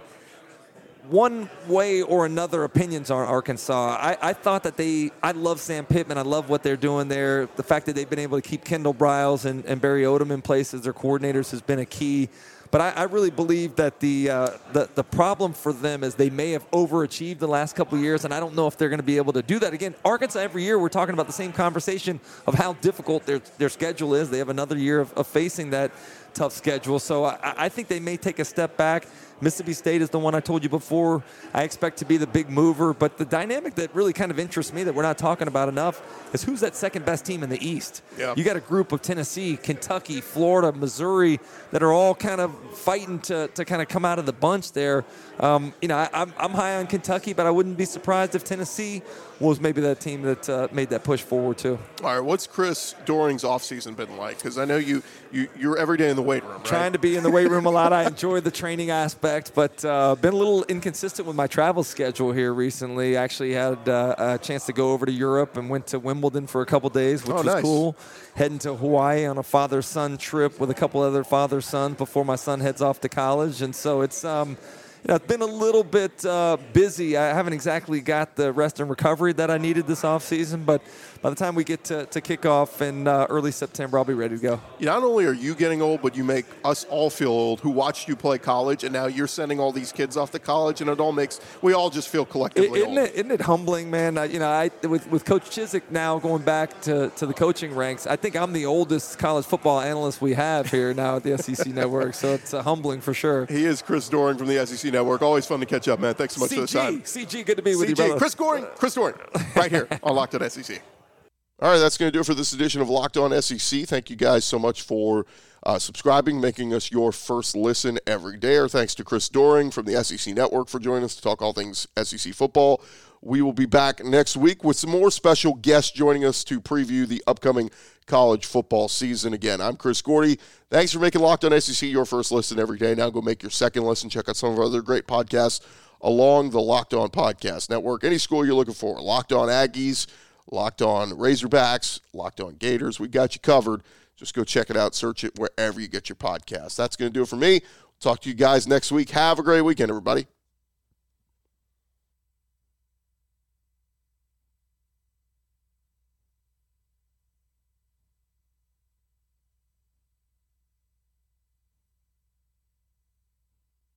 one 1.09 1.49
way 1.67 2.01
or 2.01 2.25
another 2.25 2.63
opinions 2.63 3.09
on 3.09 3.25
Arkansas. 3.25 3.97
I, 3.99 4.17
I, 4.21 4.33
thought 4.33 4.63
that 4.63 4.77
they, 4.77 5.11
I 5.23 5.31
love 5.31 5.59
Sam 5.59 5.85
Pittman. 5.85 6.17
I 6.17 6.21
love 6.21 6.49
what 6.49 6.61
they're 6.61 6.77
doing 6.77 7.07
there. 7.07 7.47
The 7.55 7.63
fact 7.63 7.87
that 7.87 7.95
they've 7.95 8.09
been 8.09 8.19
able 8.19 8.39
to 8.39 8.47
keep 8.47 8.63
Kendall 8.63 8.93
Briles 8.93 9.45
and, 9.45 9.65
and 9.65 9.81
Barry 9.81 10.03
Odom 10.03 10.31
in 10.31 10.41
place 10.41 10.73
as 10.73 10.81
their 10.81 10.93
coordinators 10.93 11.51
has 11.51 11.61
been 11.61 11.79
a 11.79 11.85
key. 11.85 12.29
But 12.71 12.81
I, 12.81 12.89
I 12.91 13.03
really 13.03 13.31
believe 13.31 13.77
that 13.77 13.99
the, 13.99 14.29
uh, 14.29 14.49
the 14.73 14.87
the 14.93 15.03
problem 15.03 15.53
for 15.53 15.73
them 15.73 16.03
is 16.03 16.13
they 16.13 16.29
may 16.29 16.51
have 16.51 16.69
overachieved 16.69 17.39
the 17.39 17.47
last 17.47 17.75
couple 17.75 17.97
years, 17.97 18.25
and 18.25 18.33
I 18.33 18.39
don't 18.39 18.53
know 18.53 18.67
if 18.67 18.77
they're 18.77 18.89
going 18.89 18.99
to 18.99 19.03
be 19.03 19.17
able 19.17 19.33
to 19.33 19.41
do 19.41 19.57
that 19.59 19.73
again. 19.73 19.95
Arkansas 20.05 20.39
every 20.39 20.63
year 20.63 20.77
we're 20.77 20.89
talking 20.89 21.13
about 21.13 21.25
the 21.25 21.33
same 21.33 21.51
conversation 21.51 22.19
of 22.45 22.53
how 22.53 22.73
difficult 22.73 23.25
their 23.25 23.39
their 23.57 23.69
schedule 23.69 24.13
is. 24.13 24.29
They 24.29 24.37
have 24.37 24.49
another 24.49 24.77
year 24.77 24.99
of, 24.99 25.11
of 25.13 25.25
facing 25.25 25.71
that 25.71 25.91
tough 26.33 26.53
schedule, 26.53 26.99
so 26.99 27.25
I, 27.25 27.37
I 27.43 27.69
think 27.69 27.87
they 27.87 27.99
may 27.99 28.17
take 28.17 28.39
a 28.39 28.45
step 28.45 28.77
back. 28.77 29.07
Mississippi 29.41 29.73
State 29.73 30.01
is 30.01 30.09
the 30.09 30.19
one 30.19 30.35
I 30.35 30.41
told 30.41 30.63
you 30.63 30.69
before. 30.69 31.23
I 31.53 31.63
expect 31.63 31.97
to 31.99 32.05
be 32.05 32.17
the 32.17 32.27
big 32.27 32.49
mover, 32.49 32.93
but 32.93 33.17
the 33.17 33.25
dynamic 33.25 33.75
that 33.75 33.93
really 33.95 34.11
kind 34.11 34.31
of 34.31 34.39
interests 34.39 34.73
me 34.73 34.83
that 34.83 34.93
we're 34.93 35.03
not 35.03 35.17
talking 35.17 35.47
about 35.47 35.69
enough 35.69 36.01
is 36.33 36.43
who's 36.43 36.59
that 36.59 36.75
second 36.75 37.05
best 37.05 37.25
team 37.25 37.41
in 37.41 37.49
the 37.49 37.65
East. 37.65 38.01
Yeah. 38.17 38.33
You 38.35 38.43
got 38.43 38.57
a 38.57 38.61
group 38.61 38.91
of 38.91 39.01
Tennessee, 39.01 39.57
Kentucky, 39.57 40.19
Florida, 40.19 40.77
Missouri 40.77 41.39
that 41.71 41.81
are 41.81 41.93
all 41.93 42.13
kind 42.13 42.41
of 42.41 42.53
fighting 42.77 43.19
to, 43.19 43.47
to 43.49 43.63
kind 43.63 43.81
of 43.81 43.87
come 43.87 44.03
out 44.03 44.19
of 44.19 44.25
the 44.25 44.33
bunch 44.33 44.73
there. 44.73 45.05
Um, 45.39 45.73
you 45.81 45.87
know, 45.87 45.97
I, 45.97 46.09
I'm, 46.13 46.33
I'm 46.37 46.51
high 46.51 46.75
on 46.75 46.87
Kentucky, 46.87 47.33
but 47.33 47.45
I 47.45 47.51
wouldn't 47.51 47.77
be 47.77 47.85
surprised 47.85 48.35
if 48.35 48.43
Tennessee 48.43 49.01
was 49.39 49.61
maybe 49.61 49.81
that 49.81 49.99
team 49.99 50.21
that 50.23 50.49
uh, 50.49 50.67
made 50.71 50.89
that 50.89 51.03
push 51.03 51.21
forward 51.21 51.57
too. 51.57 51.79
All 52.03 52.13
right, 52.13 52.19
what's 52.19 52.45
Chris 52.45 52.95
Doering's 53.05 53.43
offseason 53.43 53.95
been 53.95 54.17
like? 54.17 54.37
Because 54.37 54.57
I 54.57 54.65
know 54.65 54.77
you, 54.77 55.01
you 55.31 55.47
you're 55.57 55.77
every 55.77 55.97
day 55.97 56.09
in 56.09 56.15
the 56.15 56.21
weight 56.21 56.43
room. 56.43 56.57
Right? 56.57 56.65
Trying 56.65 56.93
to 56.93 56.99
be 56.99 57.15
in 57.15 57.23
the 57.23 57.31
weight 57.31 57.49
room 57.49 57.65
a 57.65 57.69
lot. 57.69 57.93
I 57.93 58.05
enjoy 58.05 58.41
the 58.41 58.51
training 58.51 58.89
aspect, 58.89 59.53
but 59.55 59.83
uh, 59.85 60.15
been 60.15 60.33
a 60.33 60.37
little 60.37 60.63
inconsistent 60.65 61.27
with 61.27 61.35
my 61.35 61.47
travel 61.47 61.83
schedule 61.83 62.31
here 62.31 62.53
recently. 62.53 63.15
Actually 63.15 63.53
had 63.53 63.87
uh, 63.87 64.15
a 64.17 64.37
chance 64.37 64.65
to 64.65 64.73
go 64.73 64.91
over 64.91 65.05
to 65.05 65.11
Europe 65.11 65.55
and 65.57 65.69
went 65.69 65.87
to 65.87 65.99
Wimbledon 65.99 66.47
for 66.47 66.61
a 66.61 66.65
couple 66.65 66.89
days, 66.89 67.23
which 67.23 67.31
oh, 67.31 67.37
was 67.37 67.45
nice. 67.45 67.63
cool. 67.63 67.95
Heading 68.35 68.59
to 68.59 68.75
Hawaii 68.75 69.25
on 69.25 69.37
a 69.37 69.43
father-son 69.43 70.17
trip 70.17 70.59
with 70.59 70.69
a 70.69 70.73
couple 70.73 71.01
other 71.01 71.23
father-sons 71.23 71.97
before 71.97 72.25
my 72.25 72.35
son 72.35 72.59
heads 72.59 72.81
off 72.81 73.01
to 73.01 73.09
college, 73.09 73.61
and 73.61 73.73
so 73.75 74.01
it's. 74.01 74.25
Um, 74.25 74.57
you 75.03 75.07
know, 75.07 75.15
it's 75.15 75.27
been 75.27 75.41
a 75.41 75.45
little 75.45 75.83
bit 75.83 76.25
uh, 76.25 76.57
busy. 76.73 77.15
I 77.15 77.27
haven't 77.27 77.53
exactly 77.53 78.01
got 78.01 78.35
the 78.35 78.51
rest 78.51 78.79
and 78.79 78.89
recovery 78.89 79.31
that 79.33 79.49
I 79.49 79.57
needed 79.57 79.87
this 79.87 80.01
offseason, 80.01 80.65
but 80.65 80.81
by 81.21 81.29
the 81.29 81.35
time 81.35 81.55
we 81.55 81.63
get 81.63 81.83
to, 81.85 82.05
to 82.07 82.21
kick 82.21 82.45
off 82.45 82.81
in 82.81 83.07
uh, 83.07 83.25
early 83.29 83.51
September, 83.51 83.97
I'll 83.97 84.05
be 84.05 84.13
ready 84.13 84.35
to 84.35 84.41
go. 84.41 84.61
Not 84.79 85.03
only 85.03 85.25
are 85.25 85.33
you 85.33 85.55
getting 85.55 85.81
old, 85.81 86.01
but 86.01 86.15
you 86.15 86.23
make 86.23 86.45
us 86.63 86.85
all 86.85 87.09
feel 87.09 87.31
old 87.31 87.61
who 87.61 87.69
watched 87.69 88.07
you 88.07 88.15
play 88.15 88.37
college, 88.37 88.83
and 88.83 88.91
now 88.91 89.07
you're 89.07 89.27
sending 89.27 89.59
all 89.59 89.71
these 89.71 89.91
kids 89.91 90.17
off 90.17 90.31
to 90.31 90.39
college, 90.39 90.81
and 90.81 90.89
it 90.89 90.99
all 90.99 91.11
makes 91.11 91.39
we 91.61 91.73
all 91.73 91.89
just 91.89 92.09
feel 92.09 92.25
collectively 92.25 92.79
isn't 92.79 92.97
old. 92.97 92.97
It, 92.97 93.13
isn't 93.15 93.31
it 93.31 93.41
humbling, 93.41 93.89
man? 93.89 94.17
I, 94.17 94.25
you 94.25 94.39
know, 94.39 94.49
I 94.49 94.69
with, 94.87 95.09
with 95.09 95.25
Coach 95.25 95.49
Chizik 95.49 95.83
now 95.89 96.19
going 96.19 96.43
back 96.43 96.81
to, 96.81 97.09
to 97.17 97.25
the 97.25 97.33
coaching 97.33 97.73
ranks, 97.73 98.05
I 98.07 98.15
think 98.15 98.35
I'm 98.35 98.53
the 98.53 98.65
oldest 98.65 99.17
college 99.17 99.45
football 99.45 99.79
analyst 99.79 100.21
we 100.21 100.33
have 100.33 100.69
here 100.69 100.93
now 100.93 101.17
at 101.17 101.23
the 101.23 101.37
SEC 101.37 101.67
Network, 101.73 102.13
so 102.13 102.33
it's 102.33 102.53
uh, 102.53 102.63
humbling 102.63 103.01
for 103.01 103.13
sure. 103.13 103.45
He 103.45 103.65
is 103.65 103.81
Chris 103.81 104.09
Doering 104.09 104.37
from 104.37 104.47
the 104.47 104.65
SEC 104.65 104.88
Network. 104.91 105.21
Always 105.21 105.45
fun 105.45 105.59
to 105.59 105.65
catch 105.65 105.87
up, 105.87 105.99
man. 105.99 106.13
Thanks 106.13 106.35
so 106.35 106.41
much 106.41 106.51
CG, 106.51 106.55
for 106.55 106.61
the 106.61 106.67
time. 106.67 107.01
CG, 107.01 107.45
good 107.45 107.57
to 107.57 107.63
be 107.63 107.75
with 107.75 107.87
CG, 107.87 107.89
you, 107.89 107.95
brother. 107.95 108.17
Chris 108.17 108.33
Doering, 108.33 108.65
Chris 108.75 108.93
Doering, 108.93 109.15
right 109.55 109.71
here 109.71 109.87
on 110.03 110.15
Locked 110.15 110.35
On 110.35 110.49
SEC. 110.49 110.81
All 111.61 111.71
right, 111.71 111.77
that's 111.77 111.97
going 111.97 112.09
to 112.09 112.13
do 112.13 112.21
it 112.21 112.25
for 112.25 112.33
this 112.33 112.53
edition 112.53 112.79
of 112.79 112.89
Locked 112.89 113.17
On 113.17 113.41
SEC. 113.41 113.83
Thank 113.83 114.09
you 114.09 114.15
guys 114.15 114.45
so 114.45 114.57
much 114.57 114.81
for 114.81 115.25
uh, 115.63 115.77
subscribing, 115.77 116.39
making 116.39 116.73
us 116.73 116.89
your 116.89 117.11
first 117.11 117.53
listen 117.53 117.99
every 118.07 118.37
day. 118.37 118.55
Or 118.55 118.69
thanks 118.69 118.95
to 118.95 119.03
Chris 119.03 119.27
Doering 119.27 119.69
from 119.69 119.85
the 119.85 120.01
SEC 120.01 120.33
Network 120.33 120.69
for 120.69 120.79
joining 120.79 121.03
us 121.03 121.15
to 121.15 121.21
talk 121.21 121.41
all 121.41 121.51
things 121.51 121.85
SEC 122.01 122.33
football. 122.33 122.81
We 123.21 123.41
will 123.41 123.53
be 123.53 123.65
back 123.65 124.03
next 124.03 124.37
week 124.37 124.63
with 124.63 124.77
some 124.77 124.91
more 124.91 125.11
special 125.11 125.53
guests 125.55 125.91
joining 125.91 126.25
us 126.25 126.43
to 126.45 126.61
preview 126.61 127.07
the 127.07 127.23
upcoming 127.27 127.69
college 128.05 128.45
football 128.45 128.87
season. 128.87 129.33
Again, 129.33 129.59
I'm 129.59 129.75
Chris 129.75 130.01
Gordy. 130.01 130.39
Thanks 130.69 130.93
for 130.93 130.99
making 130.99 131.21
Locked 131.21 131.43
On 131.45 131.59
SEC 131.59 131.89
your 131.89 132.05
first 132.05 132.31
listen 132.31 132.59
every 132.59 132.77
day. 132.77 132.95
Now 132.95 133.09
go 133.09 133.21
make 133.21 133.43
your 133.43 133.51
second 133.51 133.83
listen. 133.83 134.09
Check 134.09 134.29
out 134.29 134.37
some 134.37 134.53
of 134.53 134.59
our 134.59 134.65
other 134.65 134.81
great 134.81 135.05
podcasts 135.07 135.61
along 136.01 136.51
the 136.51 136.61
Locked 136.61 136.93
On 136.93 137.09
Podcast 137.09 137.69
Network. 137.69 138.03
Any 138.03 138.17
school 138.17 138.45
you're 138.45 138.55
looking 138.55 138.73
for, 138.73 139.01
Locked 139.01 139.33
On 139.33 139.49
Aggies 139.49 140.07
Locked 140.51 140.81
On 140.81 141.11
Razorbacks, 141.11 141.99
Locked 142.13 142.41
On 142.41 142.55
Gators. 142.55 142.99
We 142.99 143.07
got 143.07 143.35
you 143.35 143.41
covered. 143.41 143.83
Just 144.15 144.33
go 144.33 144.43
check 144.43 144.69
it 144.69 144.77
out. 144.77 144.95
Search 144.95 145.23
it 145.23 145.37
wherever 145.37 145.79
you 145.79 145.87
get 145.87 146.09
your 146.09 146.15
podcast. 146.15 146.75
That's 146.75 146.95
going 146.95 147.11
to 147.11 147.13
do 147.13 147.23
it 147.23 147.29
for 147.29 147.37
me. 147.37 147.61
Talk 147.99 148.21
to 148.21 148.29
you 148.29 148.35
guys 148.35 148.67
next 148.67 148.91
week. 148.91 149.11
Have 149.11 149.39
a 149.39 149.43
great 149.43 149.61
weekend, 149.61 149.89
everybody. 149.89 150.27